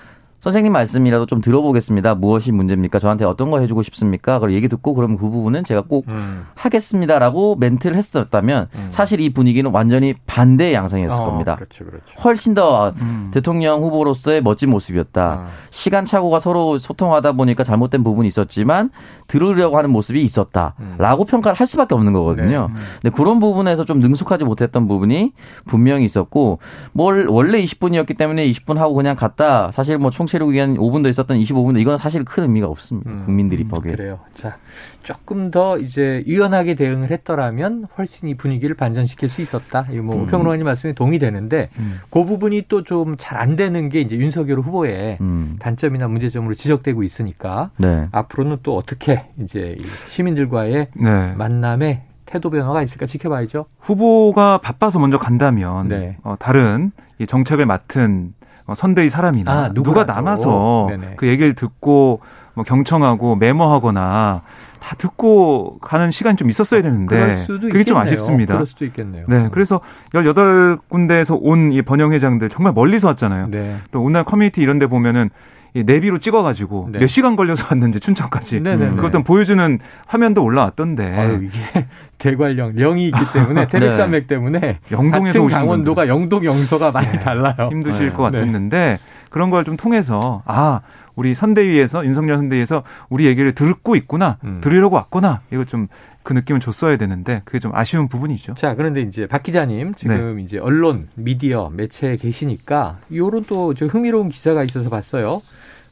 선생님 0.41 0.73
말씀이라도 0.73 1.27
좀 1.27 1.43
들어보겠습니다. 1.43 2.15
무엇이 2.15 2.51
문제입니까? 2.51 2.99
저한테 2.99 3.27
어떤 3.27 3.51
거 3.51 3.61
해주고 3.61 3.83
싶습니까? 3.83 4.35
그걸 4.35 4.53
얘기 4.53 4.69
듣고 4.69 4.95
그러면 4.95 5.19
그 5.19 5.29
부분은 5.29 5.65
제가 5.65 5.83
꼭 5.83 6.07
음. 6.09 6.47
하겠습니다라고 6.55 7.57
멘트를 7.57 7.95
했었다면 7.97 8.69
음. 8.75 8.87
사실 8.89 9.21
이 9.21 9.31
분위기는 9.35 9.71
완전히 9.71 10.15
반대의 10.27 10.73
양상이었을 10.73 11.21
어, 11.21 11.25
겁니다. 11.25 11.57
그렇죠, 11.57 11.85
그렇죠. 11.85 12.05
훨씬 12.25 12.55
더 12.55 12.95
음. 13.01 13.31
대통령 13.35 13.83
후보로서의 13.83 14.43
멋진 14.43 14.71
모습이었다. 14.71 15.23
아. 15.23 15.47
시간 15.69 16.07
착오가 16.07 16.41
서로 16.41 16.79
소통하다 16.79 17.33
보니까 17.33 17.63
잘못된 17.63 18.03
부분이 18.03 18.27
있었지만 18.29 18.91
들으려고 19.27 19.77
하는 19.77 19.91
모습이 19.91 20.23
있었다라고 20.23 21.23
음. 21.23 21.27
평가를 21.27 21.55
할 21.55 21.67
수밖에 21.67 21.95
없는 21.95 22.15
거거든요. 22.15 22.71
네. 22.73 22.81
근데 23.03 23.15
그런 23.15 23.41
부분에서 23.41 23.85
좀 23.85 24.01
능숙하지 24.01 24.45
못했던 24.45 24.89
부분이 24.89 25.33
분명히 25.67 26.07
있었고 26.07 26.61
뭘 26.93 27.27
원래 27.29 27.63
20분이었기 27.63 28.17
때문에 28.17 28.51
20분 28.51 28.77
하고 28.77 28.95
그냥 28.95 29.17
갔다. 29.17 29.71
사실 29.71 29.99
뭐총 29.99 30.30
체력 30.31 30.51
기간 30.51 30.77
5분 30.77 31.03
더 31.03 31.09
있었던 31.09 31.37
25분 31.39 31.79
이건 31.81 31.99
사실 31.99 32.25
큰 32.25 32.45
의미가 32.45 32.69
없습니다. 32.69 33.11
음, 33.11 33.23
국민들이 33.27 33.65
보기에. 33.65 33.93
그래요. 33.93 34.21
자, 34.35 34.57
조금 35.03 35.51
더 35.51 35.79
이제 35.79 36.23
유연하게 36.27 36.75
대응을 36.75 37.11
했더라면 37.11 37.87
훨씬 37.99 38.29
이 38.29 38.35
분위기를 38.37 38.77
반전시킬 38.77 39.29
수 39.29 39.43
있었다. 39.43 39.87
이뭐 39.91 40.15
음. 40.15 40.27
평론가님 40.29 40.65
말씀에 40.65 40.93
동의되는데 40.93 41.69
음. 41.79 42.01
그 42.11 42.25
부분이 42.25 42.63
또 42.69 42.83
좀 42.85 43.17
잘 43.19 43.41
안 43.41 43.57
되는 43.57 43.89
게 43.89 44.01
이제 44.03 44.17
윤석열 44.17 44.61
후보의 44.61 45.17
음. 45.21 45.57
단점이나 45.61 46.07
문제점으로 46.09 46.55
지적되고 46.55 47.03
있으니까 47.03 47.71
네. 47.79 48.07
앞으로는 48.13 48.59
또 48.63 48.77
어떻게 48.77 49.25
이제 49.43 49.77
시민들과의 50.09 50.89
네. 50.95 51.35
만남에 51.35 52.03
태도 52.27 52.51
변화가 52.51 52.83
있을까 52.83 53.07
지켜봐야죠. 53.07 53.65
후보가 53.81 54.59
바빠서 54.59 54.99
먼저 54.99 55.19
간다면 55.19 55.89
네. 55.89 56.17
어, 56.23 56.37
다른 56.39 56.93
이 57.19 57.27
정책을 57.27 57.67
맡은 57.67 58.35
어, 58.40 58.40
선대의 58.75 59.11
사람이나 59.11 59.53
아, 59.53 59.73
누가 59.73 60.05
남아서 60.05 60.87
네네. 60.91 61.15
그 61.17 61.27
얘기를 61.29 61.55
듣고 61.55 62.21
뭐 62.55 62.65
경청하고 62.65 63.37
메모하거나 63.37 64.43
다 64.81 64.95
듣고 64.97 65.79
가는 65.81 66.11
시간이 66.11 66.37
좀 66.37 66.49
있었어야 66.49 66.81
되는데 66.83 67.45
그게 67.47 67.67
있겠네요. 67.67 67.85
좀 67.85 67.97
아쉽습니다. 67.99 68.55
그럴 68.55 68.67
수도 68.67 68.85
있겠네요. 68.87 69.27
네, 69.29 69.49
그래서 69.53 69.81
18군데에서 70.15 71.39
온 71.41 71.71
이 71.73 71.83
번영 71.83 72.13
회장들 72.13 72.49
정말 72.49 72.73
멀리서 72.73 73.09
왔잖아요. 73.09 73.49
네. 73.51 73.77
또 73.93 74.03
오늘 74.03 74.25
커뮤니티 74.25 74.61
이런 74.63 74.79
데 74.79 74.87
보면은 74.87 75.29
이 75.29 75.60
내비로 75.75 76.19
찍어가지고 76.19 76.89
네. 76.93 76.99
몇 77.01 77.07
시간 77.07 77.37
걸려서 77.37 77.67
왔는지 77.71 78.01
춘천까지 78.01 78.61
네네네. 78.61 78.97
그것도 78.97 79.23
보여주는 79.23 79.79
화면도 80.07 80.43
올라왔던데. 80.43 81.17
아유, 81.19 81.41
이게 81.45 81.87
대관령 82.19 82.73
령이 82.77 83.07
있기 83.07 83.21
때문에 83.33 83.67
태백산맥 83.69 84.23
네. 84.23 84.27
때문에 84.27 84.79
영동에서 84.91 85.41
오신 85.43 85.59
강원도가 85.59 86.09
영동 86.09 86.45
영서가 86.45 86.91
많이 86.91 87.11
네. 87.13 87.19
달라요. 87.21 87.69
힘드실 87.71 88.11
네. 88.11 88.13
것 88.13 88.23
같았는데 88.25 88.99
그런 89.31 89.51
걸 89.51 89.65
좀 89.65 89.77
통해서 89.77 90.43
아 90.47 90.81
우리 91.21 91.35
선대위에서 91.35 92.05
윤석열 92.07 92.37
선대위에서 92.39 92.83
우리 93.11 93.27
얘기를 93.27 93.53
듣고 93.53 93.95
있구나 93.95 94.39
음. 94.45 94.61
들으려고 94.63 94.97
왔구나 94.97 95.43
이거 95.53 95.65
좀 95.65 95.89
그 96.23 96.33
느낌을 96.33 96.61
줬어야 96.61 96.97
되는데 96.97 97.43
그게 97.45 97.59
좀 97.59 97.75
아쉬운 97.75 98.07
부분이죠. 98.09 98.55
자 98.55 98.75
그런데 98.75 99.01
이제 99.01 99.27
박 99.27 99.43
기자님 99.43 99.95
지금 99.95 100.37
네. 100.37 100.43
이제 100.43 100.59
언론 100.59 101.09
미디어 101.15 101.71
매체에 101.71 102.17
계시니까 102.17 102.99
요런 103.13 103.45
또 103.45 103.73
저 103.75 103.87
흥미로운 103.87 104.29
기사가 104.29 104.65
있어서 104.65 104.91
봤어요. 104.91 105.43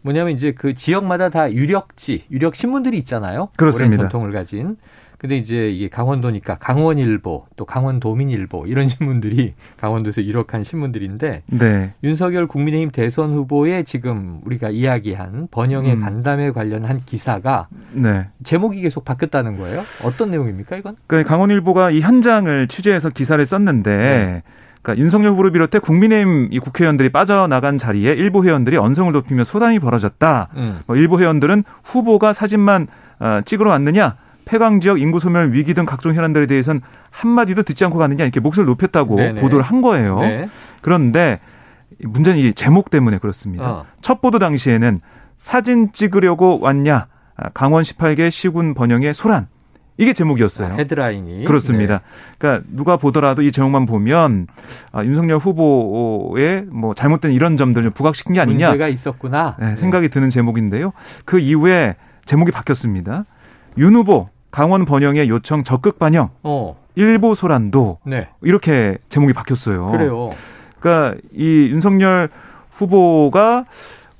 뭐냐면 0.03 0.35
이제 0.35 0.53
그 0.53 0.75
지역마다 0.75 1.29
다 1.29 1.51
유력지, 1.53 2.25
유력 2.31 2.57
신문들이 2.57 2.99
있잖아요. 2.99 3.49
그렇습니다. 3.57 3.97
오랜 4.03 4.11
전통을 4.11 4.33
가진. 4.33 4.77
근데 5.19 5.37
이제 5.37 5.69
이게 5.69 5.89
강원도니까 5.89 6.59
강원일보 6.59 7.47
또 7.57 7.65
강원도민일보 7.65 8.67
이런 8.67 8.87
신문들이 8.89 9.55
강원도에서 9.77 10.23
유력한 10.23 10.63
신문들인데 10.63 11.43
네. 11.47 11.95
윤석열 12.05 12.47
국민의힘 12.47 12.91
대선 12.91 13.35
후보의 13.35 13.85
지금 13.85 14.41
우리가 14.45 14.71
이야기한 14.71 15.49
번영의 15.51 15.95
음. 15.95 16.01
간담회 16.01 16.53
관련한 16.53 17.03
기사가 17.05 17.67
네. 17.93 18.29
제목이 18.45 18.81
계속 18.81 19.05
바뀌었다는 19.05 19.57
거예요. 19.57 19.81
어떤 20.05 20.31
내용입니까 20.31 20.77
이건? 20.77 20.97
그 21.09 21.25
강원일보가 21.25 21.91
이 21.91 22.01
현장을 22.01 22.69
취재해서 22.69 23.11
기사를 23.11 23.45
썼는데 23.45 23.97
네. 23.97 24.43
그러니까 24.83 25.03
윤석열 25.03 25.33
후보를 25.33 25.51
비롯해 25.51 25.81
국민의힘 25.81 26.49
이 26.53 26.61
국회의원들이 26.61 27.09
빠져나간 27.11 27.79
자리에 27.79 28.13
일부 28.13 28.45
회원들이 28.45 28.77
언성을 28.77 29.13
높이며 29.13 29.43
소란이 29.43 29.81
벌어졌다. 29.81 30.49
음. 30.55 30.81
뭐 30.87 30.97
일부 30.97 31.21
회원들은 31.21 31.65
후보가 31.83 32.33
사진만 32.33 32.87
어, 33.19 33.41
찍으러 33.45 33.71
왔느냐, 33.71 34.17
폐광 34.49 34.81
지역 34.81 34.99
인구 34.99 35.21
소멸 35.21 35.53
위기 35.53 35.75
등 35.75 35.85
각종 35.85 36.15
현안들에 36.15 36.47
대해서는 36.47 36.81
한마디도 37.11 37.65
듣지 37.65 37.85
않고 37.85 37.99
갔느냐 37.99 38.25
이렇게 38.25 38.41
목소리를 38.41 38.67
높였다고 38.71 39.17
네네. 39.17 39.41
보도를 39.43 39.63
한 39.63 39.83
거예요. 39.83 40.21
네. 40.21 40.49
그런데 40.81 41.39
문제는 42.01 42.39
이 42.39 42.55
제목 42.55 42.89
때문에 42.89 43.19
그렇습니다. 43.19 43.71
어. 43.71 43.85
첫 44.01 44.23
보도 44.23 44.39
당시에는 44.39 45.01
사진 45.37 45.93
찍으려고 45.93 46.59
왔냐, 46.61 47.09
아, 47.37 47.49
강원 47.51 47.85
18개 47.85 48.31
시군 48.31 48.73
번영의 48.73 49.13
소란. 49.13 49.49
이게 49.99 50.13
제목이었어요. 50.13 50.75
아, 50.75 50.77
헤드라인이. 50.77 51.45
그렇습니다. 51.45 51.99
네. 51.99 52.05
그러니까 52.39 52.65
누가 52.73 52.97
보더라도 52.97 53.43
이 53.43 53.53
제목만 53.53 53.85
보면 53.85 54.47
아, 54.93 55.05
윤석열 55.05 55.39
후보의 55.39 56.67
뭐 56.71 56.95
잘못된 56.95 57.33
이런 57.33 57.57
점들 57.59 57.83
좀 57.83 57.93
부각시킨 57.93 58.33
게 58.35 58.41
아니냐. 58.41 58.69
문제가 58.69 58.89
있었구나. 58.89 59.57
네, 59.59 59.77
생각이 59.77 60.09
드는 60.09 60.31
제목인데요. 60.31 60.93
그 61.27 61.39
이후에 61.39 61.97
제목이 62.25 62.53
바뀌었습니다. 62.53 63.25
윤 63.79 63.95
후보 63.97 64.29
강원 64.51 64.85
번영의 64.85 65.29
요청 65.29 65.65
적극 65.65 65.99
반영. 65.99 66.31
어. 66.43 66.77
일부 66.95 67.35
소란도 67.35 67.99
네. 68.05 68.29
이렇게 68.43 68.99
제목이 69.09 69.33
바뀌었어요. 69.33 69.93
그래요. 69.93 70.31
그러니까 70.81 71.21
이 71.33 71.69
윤석열 71.71 72.29
후보가 72.71 73.67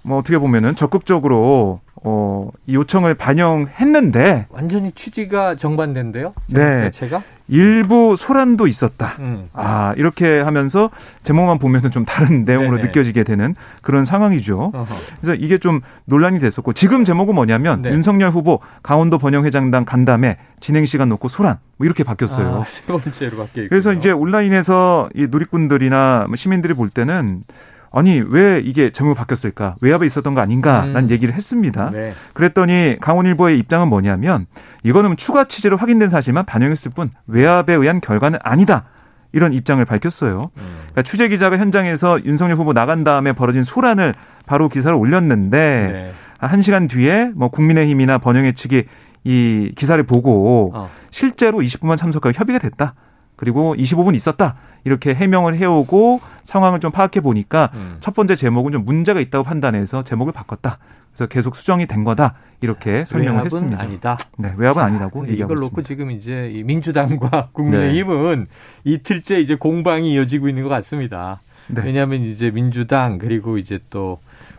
뭐 0.03 0.19
어떻게 0.19 0.39
보면은 0.39 0.75
적극적으로 0.75 1.81
어, 2.05 2.49
이 2.67 2.75
요청을 2.75 3.15
반영했는데 3.15 4.47
완전히 4.51 4.93
취지가 4.93 5.57
정반대인데요. 5.57 6.33
네. 6.47 6.85
자체가 6.85 7.23
일부 7.49 8.15
소란도 8.17 8.67
있었다. 8.67 9.15
음. 9.21 9.49
아 9.55 9.95
이렇게 9.97 10.39
하면서 10.41 10.91
제목만 11.23 11.59
보면은 11.59 11.91
좀 11.91 12.05
다른 12.05 12.45
내용으로 12.47 12.77
네네. 12.77 12.89
느껴지게 12.89 13.25
되는 13.25 13.55
그런 13.83 14.05
상황이죠. 14.05 14.73
어허. 14.75 14.95
그래서 15.21 15.35
이게 15.35 15.59
좀 15.59 15.81
논란이 16.05 16.41
됐었고 16.41 16.73
지금 16.75 17.05
제목은 17.05 17.35
뭐냐면 17.35 17.83
네. 17.83 17.91
윤석열 17.91 18.31
후보 18.31 18.61
강원도 18.83 19.19
번영회장당 19.19 19.85
간담회 19.87 20.37
진행 20.61 20.85
시간 20.85 21.09
놓고 21.09 21.29
소란 21.29 21.59
뭐 21.79 21.87
이렇게 21.87 22.05
바뀌었어요. 22.05 22.61
아, 22.61 22.65
세 22.69 22.83
번째로 22.85 23.39
바뀌. 23.39 23.69
그래서 23.69 23.93
이제 23.95 24.11
온라인에서 24.11 25.09
이 25.15 25.27
누리꾼들이나 25.31 26.25
뭐 26.29 26.37
시민들이 26.37 26.75
볼 26.75 26.91
때는 26.91 27.45
아니 27.91 28.21
왜 28.21 28.61
이게 28.61 28.91
제목이 28.91 29.17
바뀌었을까 29.17 29.77
외압에 29.81 30.07
있었던 30.07 30.35
거 30.35 30.41
아닌가라는 30.41 31.05
음. 31.05 31.11
얘기를 31.11 31.35
했습니다. 31.35 31.91
네. 31.91 32.13
그랬더니 32.35 32.97
강원일보의 33.01 33.59
입장은 33.59 33.89
뭐냐면 33.89 34.47
이거는 34.83 35.17
추가 35.17 35.45
취재로 35.45 35.77
확인된 35.77 36.11
사실만 36.11 36.45
반영했을 36.47 36.91
뿐 36.91 37.11
외압에 37.27 37.75
의한 37.75 38.01
결과는 38.01 38.39
아니다. 38.43 38.85
이런 39.33 39.53
입장을 39.53 39.85
밝혔어요. 39.85 40.51
음. 40.57 40.63
그러니까 40.77 41.03
취재 41.03 41.29
기자가 41.29 41.59
현장에서 41.59 42.25
윤석열 42.25 42.57
후보 42.57 42.73
나간 42.73 43.05
다음에 43.05 43.33
벌어진 43.33 43.63
소란을 43.63 44.15
바로 44.47 44.69
기사를 44.69 44.97
올렸는데 44.97 45.91
네. 45.93 46.13
한 46.39 46.63
시간 46.63 46.89
뒤에 46.89 47.33
뭐 47.35 47.49
국민의힘이나 47.49 48.19
번영의 48.19 48.55
측이 48.55 48.85
이 49.25 49.73
기사를 49.77 50.03
보고 50.05 50.73
어. 50.75 50.89
실제로 51.11 51.59
20분만 51.59 51.97
참석하고 51.97 52.33
협의가 52.33 52.59
됐다. 52.59 52.95
그리고 53.37 53.75
25분 53.77 54.15
있었다. 54.15 54.57
이렇게 54.85 55.15
해명을 55.15 55.57
해오고 55.57 56.21
상황을 56.45 56.81
좀 56.81 56.91
파악해 56.91 57.21
보니까 57.21 57.71
음. 57.75 57.97
첫 58.01 58.15
번째 58.15 58.37
제목은 58.37 58.73
좀 58.73 58.85
문제가 58.85 59.21
있다고 59.21 59.45
판단해서 59.45 60.03
제목을 60.03 60.33
바꿨다. 60.33 60.79
그래서 61.13 61.29
계속 61.29 61.57
수정이 61.57 61.87
된 61.87 62.05
거다. 62.05 62.35
이렇게 62.61 63.05
설명을 63.05 63.45
했습니다. 63.45 63.81
아니다. 63.81 64.19
네, 64.37 64.53
외압은 64.57 64.83
아니라고 64.83 65.29
얘기하고 65.29 65.53
이걸 65.53 65.65
놓고 65.65 65.83
지금 65.83 66.11
이제 66.11 66.63
민주당과 66.65 67.51
국민의힘은 67.55 68.47
네. 68.49 68.93
이틀째 68.93 69.41
이제 69.41 69.55
공방이 69.57 70.13
이어지고 70.13 70.49
있는 70.49 70.63
것 70.63 70.69
같습니다. 70.69 71.41
네. 71.69 71.83
왜냐하면 71.85 72.23
이제 72.23 72.51
민주당 72.51 73.19
그리고 73.19 73.59
이제 73.59 73.79
또 73.91 74.19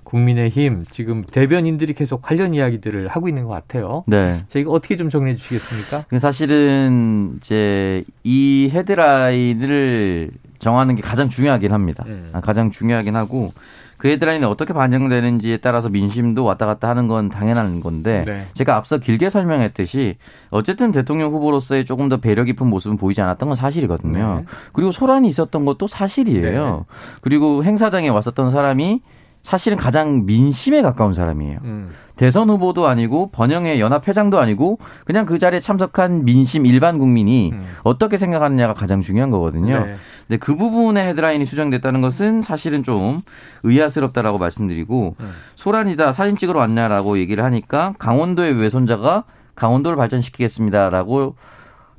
국민의힘 0.10 0.86
지금 0.90 1.24
대변인들이 1.24 1.94
계속 1.94 2.22
관련 2.22 2.56
이야기들을 2.56 3.08
하고 3.08 3.28
있는 3.28 3.46
것 3.46 3.52
같아요. 3.52 4.04
네. 4.08 4.44
저희가 4.50 4.72
어떻게 4.72 4.98
좀 4.98 5.10
정리해 5.10 5.38
주시겠습니까? 5.38 6.06
그 6.10 6.18
사실은 6.18 7.36
이제 7.38 8.04
이 8.24 8.72
헤드라인을 8.74 10.32
정하는 10.58 10.96
게 10.96 11.02
가장 11.04 11.30
중요하긴 11.30 11.72
합니다. 11.72 12.04
음. 12.08 12.32
가장 12.42 12.72
중요하긴 12.72 13.16
하고 13.16 13.54
그 13.98 14.08
헤드라인이 14.08 14.46
어떻게 14.46 14.74
반영되는지에 14.74 15.58
따라서 15.58 15.90
민심도 15.90 16.44
왔다 16.44 16.66
갔다 16.66 16.90
하는 16.90 17.08
건 17.08 17.30
당연한 17.30 17.80
건데 17.80 18.24
네. 18.26 18.48
제가 18.54 18.78
앞서 18.78 18.98
길게 18.98 19.30
설명했듯이 19.30 20.16
어쨌든 20.50 20.92
대통령 20.92 21.32
후보로서의 21.34 21.86
조금 21.86 22.10
더 22.10 22.18
배려 22.18 22.44
깊은 22.46 22.66
모습은 22.66 22.98
보이지 22.98 23.22
않았던 23.22 23.50
건 23.50 23.56
사실이거든요. 23.56 24.38
네. 24.40 24.46
그리고 24.74 24.92
소란이 24.92 25.28
있었던 25.28 25.66
것도 25.66 25.88
사실이에요. 25.88 26.86
네. 26.90 26.96
그리고 27.22 27.64
행사장에 27.64 28.08
왔었던 28.10 28.50
사람이 28.50 29.02
사실은 29.44 29.78
가장 29.78 30.26
민심에 30.26 30.82
가까운 30.82 31.14
사람이에요. 31.14 31.60
음. 31.64 31.92
대선 32.16 32.50
후보도 32.50 32.88
아니고 32.88 33.30
번영의 33.32 33.80
연합 33.80 34.08
회장도 34.08 34.40
아니고 34.40 34.78
그냥 35.06 35.26
그 35.26 35.40
자리에 35.40 35.62
참석한 35.62 36.26
민심 36.26 36.66
일반 36.66 37.00
국민이 37.00 37.52
음. 37.54 37.64
어떻게 37.84 38.18
생각하느냐가 38.18 38.74
가장 38.74 39.02
중요한 39.02 39.30
거거든요. 39.30 39.86
네. 39.86 39.96
근데 40.28 40.38
그 40.38 40.56
부분에 40.56 41.08
헤드라인이 41.08 41.46
수정됐다는 41.46 42.02
것은 42.02 42.42
사실은 42.42 42.84
좀 42.84 43.22
의아스럽다라고 43.64 44.38
말씀드리고 44.38 45.16
음. 45.20 45.32
소란이다 45.56 46.12
사진 46.12 46.38
찍으러 46.38 46.60
왔냐라고 46.60 47.18
얘기를 47.20 47.44
하니까 47.44 47.94
강원도의 48.00 48.54
외손자가 48.60 49.24
강원도를 49.56 49.96
발전시키겠습니다라고 49.98 51.36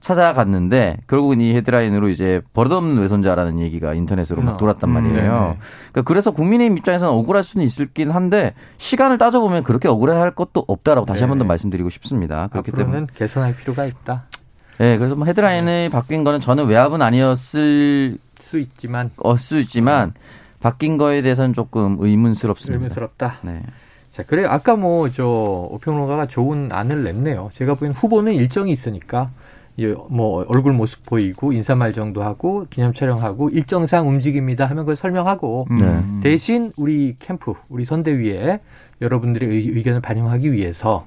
찾아갔는데 0.00 0.98
결국은 1.06 1.40
이 1.40 1.54
헤드라인으로 1.54 2.08
이제 2.08 2.40
버릇없는 2.54 3.00
외손자라는 3.02 3.60
얘기가 3.60 3.94
인터넷으로 3.94 4.42
막 4.42 4.52
음. 4.52 4.56
돌았단 4.56 4.88
말이에요. 4.90 5.56
음, 5.56 5.60
그러니까 5.92 6.02
그래서 6.02 6.30
국민의힘 6.30 6.78
입장에서는 6.78 7.12
억울할 7.12 7.44
수는 7.44 7.64
있을긴 7.66 8.10
한데 8.10 8.54
시간을 8.78 9.18
따져보면 9.18 9.62
그렇게 9.62 9.88
억울해할 9.88 10.30
것도 10.32 10.64
없다라고 10.66 11.06
다시 11.06 11.20
네. 11.20 11.24
한번 11.24 11.38
더 11.38 11.44
말씀드리고 11.44 11.90
싶습니다. 11.90 12.48
그렇기 12.48 12.72
때문에 12.72 13.06
개선할 13.14 13.56
필요가 13.56 13.84
있다. 13.84 14.24
네, 14.78 14.96
그래서 14.96 15.14
뭐 15.14 15.26
헤드라인을 15.26 15.64
네. 15.66 15.88
바뀐 15.90 16.24
거는 16.24 16.40
저는 16.40 16.66
외압은 16.66 17.02
아니었을 17.02 18.16
수 18.40 18.58
있지만 18.58 19.10
어수 19.18 19.58
있지만 19.60 20.14
바뀐 20.60 20.96
거에 20.96 21.20
대해서는 21.22 21.52
조금 21.52 21.98
의문스럽습니다. 22.00 22.74
의문스럽다. 22.76 23.36
네. 23.42 23.62
자, 24.10 24.24
그래 24.24 24.44
아까 24.44 24.76
뭐 24.76 25.08
저 25.10 25.24
오평론가가 25.70 26.26
좋은 26.26 26.70
안을 26.72 27.04
냈네요. 27.04 27.50
제가 27.52 27.74
보기엔 27.74 27.92
후보는 27.92 28.32
일정이 28.34 28.72
있으니까 28.72 29.30
뭐 30.10 30.44
얼굴 30.48 30.72
모습 30.72 31.04
보이고 31.06 31.52
인사말 31.52 31.92
정도 31.92 32.22
하고 32.22 32.66
기념 32.70 32.92
촬영하고 32.92 33.50
일정상 33.50 34.08
움직입니다 34.08 34.66
하면 34.66 34.84
그걸 34.84 34.96
설명하고 34.96 35.66
음. 35.70 36.20
네. 36.22 36.30
대신 36.30 36.72
우리 36.76 37.16
캠프 37.18 37.54
우리 37.68 37.84
선대위에 37.84 38.60
여러분들의 39.00 39.48
의견을 39.48 40.00
반영하기 40.00 40.52
위해서 40.52 41.06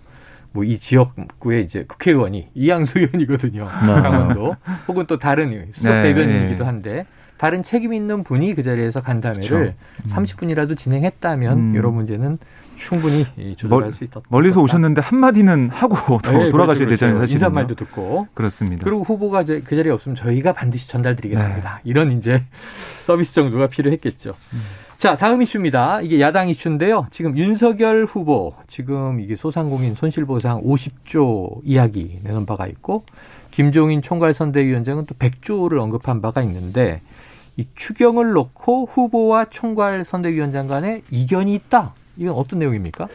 뭐 0.53 0.63
이 0.63 0.79
지역구의 0.79 1.63
이제 1.63 1.83
국회의원이 1.87 2.49
이양수 2.53 2.99
의원이거든요 2.99 3.63
네. 3.63 4.01
강원도 4.01 4.55
혹은 4.87 5.05
또 5.07 5.17
다른 5.17 5.67
수석 5.71 5.91
네. 5.91 6.03
대변인이기도 6.03 6.65
한데 6.65 7.05
다른 7.37 7.63
책임 7.63 7.93
있는 7.93 8.23
분이 8.23 8.53
그 8.53 8.63
자리에서 8.63 9.01
간담회를 9.01 9.49
그렇죠. 9.49 9.73
30분이라도 10.07 10.69
음. 10.71 10.75
진행했다면 10.75 11.57
음. 11.57 11.75
이런 11.75 11.93
문제는 11.93 12.37
충분히 12.75 13.25
조절할 13.57 13.89
멀, 13.89 13.93
수 13.93 14.03
있다. 14.03 14.21
멀리서 14.29 14.61
오셨는데 14.61 15.01
한 15.01 15.19
마디는 15.19 15.69
하고 15.69 15.95
네, 16.23 16.49
돌아가셔야 16.49 16.85
그렇죠, 16.85 16.89
되잖아요. 16.89 17.19
사실 17.19 17.35
인사 17.35 17.49
말도 17.49 17.75
듣고 17.75 18.27
그렇습니다. 18.33 18.83
그리고 18.83 19.03
후보가 19.03 19.43
그 19.43 19.75
자리에 19.75 19.91
없으면 19.91 20.15
저희가 20.15 20.53
반드시 20.53 20.87
전달드리겠습니다. 20.89 21.75
네. 21.75 21.81
이런 21.83 22.11
이제 22.11 22.43
서비스 22.99 23.33
정도가 23.33 23.67
필요했겠죠. 23.67 24.33
음. 24.53 24.61
자, 24.97 25.17
다음 25.17 25.41
이슈입니다. 25.41 25.99
이게 25.99 26.21
야당 26.21 26.47
이슈인데요. 26.47 27.07
지금 27.11 27.37
윤석열 27.37 28.05
후보, 28.05 28.55
지금 28.69 29.19
이게 29.19 29.35
소상공인 29.35 29.95
손실보상 29.95 30.63
50조 30.63 31.59
이야기 31.65 32.19
내놓은 32.23 32.45
바가 32.45 32.67
있고, 32.67 33.03
김종인 33.51 34.01
총괄선대위원장은 34.01 35.05
또 35.05 35.13
100조를 35.15 35.77
언급한 35.79 36.21
바가 36.21 36.41
있는데, 36.43 37.01
이 37.57 37.65
추경을 37.75 38.31
놓고 38.31 38.87
후보와 38.91 39.47
총괄선대위원장 39.49 40.67
간에 40.67 41.01
이견이 41.11 41.53
있다. 41.53 41.93
이건 42.17 42.35
어떤 42.35 42.59
내용입니까? 42.59 43.07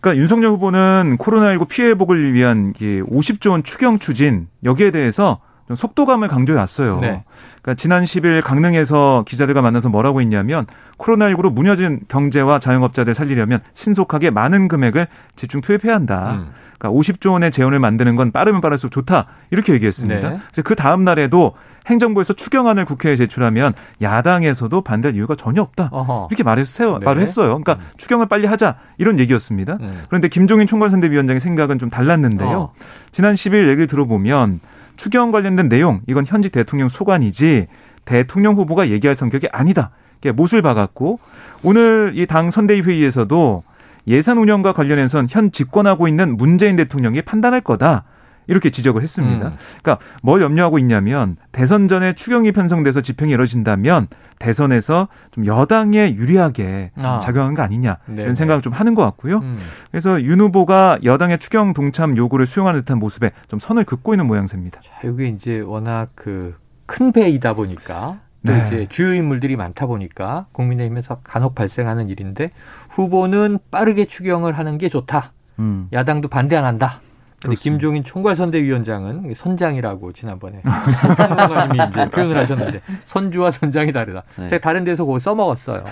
그러니까 0.00 0.20
윤석열 0.20 0.50
후보는 0.52 1.16
코로나19 1.18 1.68
피해 1.68 1.88
회복을 1.88 2.34
위한 2.34 2.72
50조 2.74 3.50
원 3.50 3.62
추경 3.62 3.98
추진 3.98 4.48
여기에 4.62 4.90
대해서 4.90 5.40
좀 5.66 5.76
속도감을 5.76 6.28
강조해 6.28 6.58
왔어요. 6.58 7.00
네. 7.00 7.24
그러니까 7.62 7.74
지난 7.74 8.04
10일 8.04 8.42
강릉에서 8.42 9.24
기자들과 9.26 9.62
만나서 9.62 9.88
뭐라고 9.88 10.20
했냐면 10.20 10.66
코로나19로 10.98 11.52
무너진 11.52 12.00
경제와 12.08 12.58
자영업자들 12.58 13.14
살리려면 13.14 13.60
신속하게 13.74 14.30
많은 14.30 14.68
금액을 14.68 15.08
집중 15.36 15.60
투입해야 15.60 15.94
한다. 15.94 16.32
음. 16.34 16.52
그러니까 16.78 17.00
50조 17.00 17.32
원의 17.32 17.50
재원을 17.50 17.78
만드는 17.78 18.16
건 18.16 18.30
빠르면 18.30 18.60
빠를수록 18.60 18.92
좋다. 18.92 19.26
이렇게 19.50 19.72
얘기했습니다. 19.72 20.28
네. 20.28 20.38
그 20.62 20.74
다음 20.74 21.04
날에도 21.04 21.54
행정부에서 21.86 22.32
추경안을 22.32 22.84
국회에 22.84 23.16
제출하면 23.16 23.74
야당에서도 24.00 24.80
반대할 24.82 25.16
이유가 25.16 25.34
전혀 25.34 25.62
없다. 25.62 25.88
어허. 25.92 26.28
이렇게 26.30 26.42
말했어요. 26.42 26.98
네. 26.98 27.04
말을 27.04 27.22
했어요. 27.22 27.48
그러니까 27.48 27.74
음. 27.74 27.88
추경을 27.96 28.26
빨리 28.26 28.46
하자 28.46 28.76
이런 28.98 29.18
얘기였습니다. 29.18 29.78
음. 29.80 30.02
그런데 30.08 30.28
김종인 30.28 30.66
총괄선대위원장의 30.66 31.40
생각은 31.40 31.78
좀 31.78 31.90
달랐는데요. 31.90 32.58
어. 32.58 32.72
지난 33.12 33.34
10일 33.34 33.68
얘기를 33.68 33.86
들어보면 33.86 34.60
추경 34.96 35.30
관련된 35.30 35.68
내용 35.68 36.00
이건 36.06 36.24
현직 36.26 36.52
대통령 36.52 36.88
소관이지 36.88 37.66
대통령 38.04 38.56
후보가 38.56 38.88
얘기할 38.90 39.14
성격이 39.14 39.48
아니다. 39.52 39.90
못을 40.34 40.62
박았고 40.62 41.18
오늘 41.62 42.12
이 42.14 42.24
당 42.26 42.50
선대위 42.50 42.80
회의에서도 42.80 43.62
예산 44.06 44.38
운영과 44.38 44.72
관련해선 44.72 45.26
현 45.30 45.52
집권하고 45.52 46.08
있는 46.08 46.36
문재인 46.36 46.76
대통령이 46.76 47.22
판단할 47.22 47.60
거다. 47.60 48.04
이렇게 48.46 48.70
지적을 48.70 49.02
했습니다. 49.02 49.48
음. 49.48 49.56
그러니까 49.82 50.04
뭘 50.22 50.42
염려하고 50.42 50.78
있냐면 50.78 51.36
대선 51.52 51.88
전에 51.88 52.12
추경이 52.12 52.52
편성돼서 52.52 53.00
집행이 53.00 53.32
이뤄진다면 53.32 54.08
대선에서 54.38 55.08
좀 55.30 55.46
여당에 55.46 56.14
유리하게 56.14 56.90
아. 56.96 57.20
작용한 57.20 57.54
거 57.54 57.62
아니냐 57.62 57.98
이런 58.06 58.16
네네. 58.16 58.34
생각을 58.34 58.62
좀 58.62 58.72
하는 58.72 58.94
것 58.94 59.02
같고요. 59.02 59.38
음. 59.38 59.56
그래서 59.90 60.22
윤 60.22 60.40
후보가 60.40 60.98
여당의 61.04 61.38
추경 61.38 61.72
동참 61.72 62.16
요구를 62.16 62.46
수용하는 62.46 62.80
듯한 62.80 62.98
모습에 62.98 63.30
좀 63.48 63.58
선을 63.58 63.84
긋고 63.84 64.14
있는 64.14 64.26
모양새입니다. 64.26 64.80
자, 64.80 64.90
이게 65.04 65.28
이제 65.28 65.60
워낙 65.60 66.10
그 66.14 66.64
큰 66.86 67.12
배이다 67.12 67.54
보니까 67.54 68.20
또 68.46 68.52
네. 68.52 68.64
이제 68.66 68.86
주요 68.90 69.14
인물들이 69.14 69.56
많다 69.56 69.86
보니까 69.86 70.46
국민의힘에서 70.52 71.20
간혹 71.24 71.54
발생하는 71.54 72.08
일인데 72.10 72.50
후보는 72.90 73.58
빠르게 73.70 74.04
추경을 74.04 74.58
하는 74.58 74.76
게 74.76 74.88
좋다. 74.88 75.32
음. 75.58 75.88
야당도 75.92 76.28
반대 76.28 76.56
안 76.56 76.64
한다. 76.64 77.00
근데 77.44 77.56
김종인 77.56 78.02
총괄선대위원장은 78.04 79.34
선장이라고 79.36 80.12
지난번에 80.12 80.60
한국님이 80.64 81.88
이제 81.90 82.08
표현을 82.10 82.36
하셨는데 82.38 82.80
선주와 83.04 83.50
선장이 83.50 83.92
다르다. 83.92 84.22
네. 84.36 84.48
제가 84.48 84.60
다른 84.60 84.82
데서 84.84 85.04
그거 85.04 85.18
써먹었어요. 85.18 85.84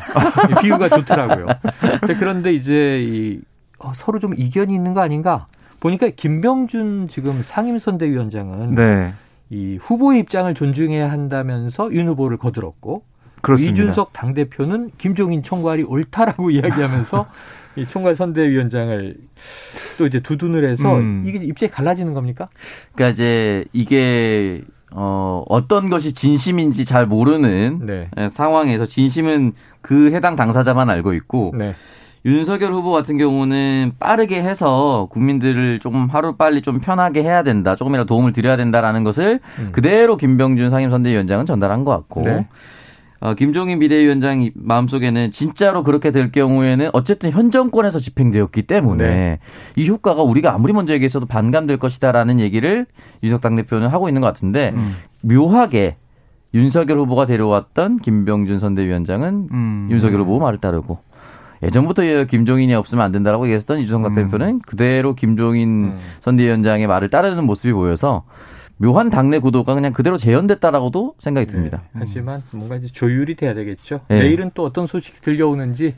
비유가 0.62 0.88
좋더라고요. 0.88 1.46
그런데 2.18 2.54
이제 2.54 3.02
이 3.02 3.40
어, 3.78 3.92
서로 3.94 4.18
좀 4.18 4.32
이견이 4.34 4.74
있는 4.74 4.94
거 4.94 5.02
아닌가? 5.02 5.46
보니까 5.80 6.08
김병준 6.08 7.08
지금 7.08 7.42
상임선대위원장은 7.42 8.74
네. 8.74 9.12
이 9.50 9.76
후보의 9.80 10.20
입장을 10.20 10.54
존중해야 10.54 11.10
한다면서 11.10 11.92
윤 11.92 12.08
후보를 12.08 12.38
거들었고 12.38 13.02
그렇습니다. 13.42 13.82
이준석 13.82 14.14
당대표는 14.14 14.92
김종인 14.96 15.42
총괄이 15.42 15.82
옳다라고 15.82 16.50
이야기하면서 16.50 17.26
이 17.76 17.86
총괄 17.86 18.16
선대위원장을 18.16 19.16
또 19.98 20.06
이제 20.06 20.20
두둔을 20.20 20.68
해서 20.68 20.96
음. 20.96 21.22
이게 21.26 21.38
입장이 21.44 21.70
갈라지는 21.70 22.14
겁니까? 22.14 22.48
그러니까 22.94 23.12
이제 23.12 23.64
이게 23.72 24.62
어, 24.94 25.42
어떤 25.48 25.88
것이 25.88 26.12
진심인지 26.12 26.84
잘 26.84 27.06
모르는 27.06 27.80
네. 27.86 28.08
예, 28.18 28.28
상황에서 28.28 28.84
진심은 28.84 29.52
그 29.80 30.12
해당 30.12 30.36
당사자만 30.36 30.90
알고 30.90 31.14
있고 31.14 31.54
네. 31.56 31.74
윤석열 32.24 32.72
후보 32.72 32.92
같은 32.92 33.18
경우는 33.18 33.92
빠르게 33.98 34.42
해서 34.42 35.08
국민들을 35.10 35.80
조금 35.80 36.08
하루 36.08 36.36
빨리 36.36 36.62
좀 36.62 36.80
편하게 36.80 37.22
해야 37.22 37.42
된다. 37.42 37.74
조금이라도 37.74 38.06
도움을 38.06 38.32
드려야 38.32 38.56
된다라는 38.56 39.02
것을 39.02 39.40
음. 39.58 39.68
그대로 39.72 40.16
김병준 40.16 40.70
상임선대위원장은 40.70 41.46
전달한 41.46 41.84
것 41.84 41.90
같고. 41.90 42.22
네. 42.22 42.46
어, 43.22 43.34
김종인 43.34 43.78
비대위원장 43.78 44.50
마음속에는 44.52 45.30
진짜로 45.30 45.84
그렇게 45.84 46.10
될 46.10 46.32
경우에는 46.32 46.90
어쨌든 46.92 47.30
현 47.30 47.52
정권에서 47.52 48.00
집행되었기 48.00 48.62
때문에 48.62 49.08
네. 49.08 49.38
이 49.76 49.88
효과가 49.88 50.22
우리가 50.22 50.52
아무리 50.52 50.72
먼저 50.72 50.92
얘기했어도 50.92 51.26
반감될 51.26 51.76
것이다라는 51.76 52.40
얘기를 52.40 52.84
유석 53.22 53.40
당 53.40 53.54
대표는 53.54 53.86
하고 53.86 54.08
있는 54.08 54.20
것 54.22 54.26
같은데 54.26 54.72
음. 54.74 54.96
묘하게 55.22 55.94
윤석열 56.52 56.98
후보가 56.98 57.26
데려왔던 57.26 58.00
김병준 58.00 58.58
선대위원장은 58.58 59.48
음. 59.52 59.88
윤석열 59.88 60.22
후보 60.22 60.40
말을 60.40 60.58
따르고 60.58 60.98
예전부터 61.62 62.24
김종인이 62.24 62.74
없으면 62.74 63.04
안 63.04 63.12
된다라고 63.12 63.44
얘기했던 63.44 63.78
이주성 63.78 64.04
음. 64.04 64.14
대표는 64.16 64.58
그대로 64.66 65.14
김종인 65.14 65.84
음. 65.84 65.98
선대위원장의 66.22 66.88
말을 66.88 67.08
따르는 67.08 67.44
모습이 67.44 67.72
보여서 67.72 68.24
묘한 68.82 69.10
당내 69.10 69.38
구도가 69.38 69.74
그냥 69.74 69.92
그대로 69.92 70.18
재현됐다라고도 70.18 71.14
생각이 71.20 71.46
네. 71.46 71.52
듭니다. 71.52 71.82
네, 71.92 72.00
하지만 72.00 72.42
뭔가 72.50 72.74
이제 72.74 72.88
조율이 72.88 73.36
돼야 73.36 73.54
되겠죠. 73.54 74.00
네. 74.08 74.22
내일은 74.22 74.50
또 74.54 74.64
어떤 74.64 74.88
소식이 74.88 75.20
들려오는지 75.20 75.94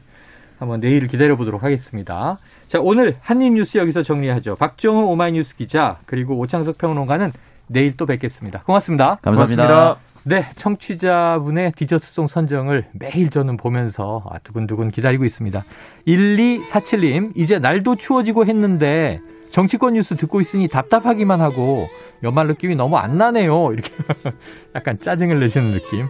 한번 0.59 0.81
내일 0.81 1.09
기다려 1.09 1.37
보도록 1.37 1.63
하겠습니다. 1.63 2.39
자, 2.69 2.81
오늘 2.81 3.17
한입 3.21 3.55
뉴스 3.55 3.79
여기서 3.79 4.03
정리하죠. 4.03 4.57
박정우 4.57 5.07
오마이뉴스 5.07 5.57
기자 5.57 5.99
그리고 6.05 6.39
오창석 6.39 6.77
평론가는 6.77 7.33
내일 7.69 7.97
또 7.97 8.05
뵙겠습니다. 8.05 8.63
고맙습니다. 8.65 9.19
감사합니다. 9.23 9.67
고맙습니다. 9.67 10.15
네, 10.27 10.47
청취자분의 10.57 11.73
디저트송 11.73 12.29
선정을 12.29 12.87
매일 12.93 13.31
저는 13.31 13.57
보면서 13.57 14.25
아, 14.31 14.39
두근두근 14.41 14.91
기다리고 14.91 15.25
있습니다. 15.25 15.65
1247님, 16.07 17.33
이제 17.37 17.59
날도 17.59 17.97
추워지고 17.97 18.45
했는데 18.45 19.21
정치권 19.55 19.95
뉴스 19.95 20.17
듣고 20.17 20.41
있으니 20.41 20.67
답답하기만 20.67 21.41
하고 21.41 21.89
연말 22.25 22.49
느낌이 22.49 22.75
너무 22.75 22.97
안 22.97 23.19
나네요. 23.19 23.73
이렇게 23.73 23.93
약간 24.75 24.97
짜증을 24.97 25.39
내시는 25.39 25.71
느낌. 25.75 26.09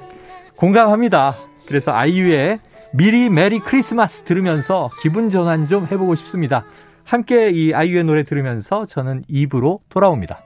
공감합니다. 0.57 1.37
그래서 1.69 1.93
아이유의 1.93 2.61
미리 2.95 3.29
메리 3.29 3.59
크리스마스 3.59 4.23
들으면서 4.23 4.89
기분 5.03 5.31
전환 5.31 5.69
좀 5.69 5.85
해보고 5.85 6.15
싶습니다. 6.15 6.65
함께 7.05 7.51
이 7.51 7.75
아이유의 7.75 8.05
노래 8.05 8.23
들으면서 8.23 8.87
저는 8.87 9.25
입으로 9.29 9.81
돌아옵니다. 9.91 10.41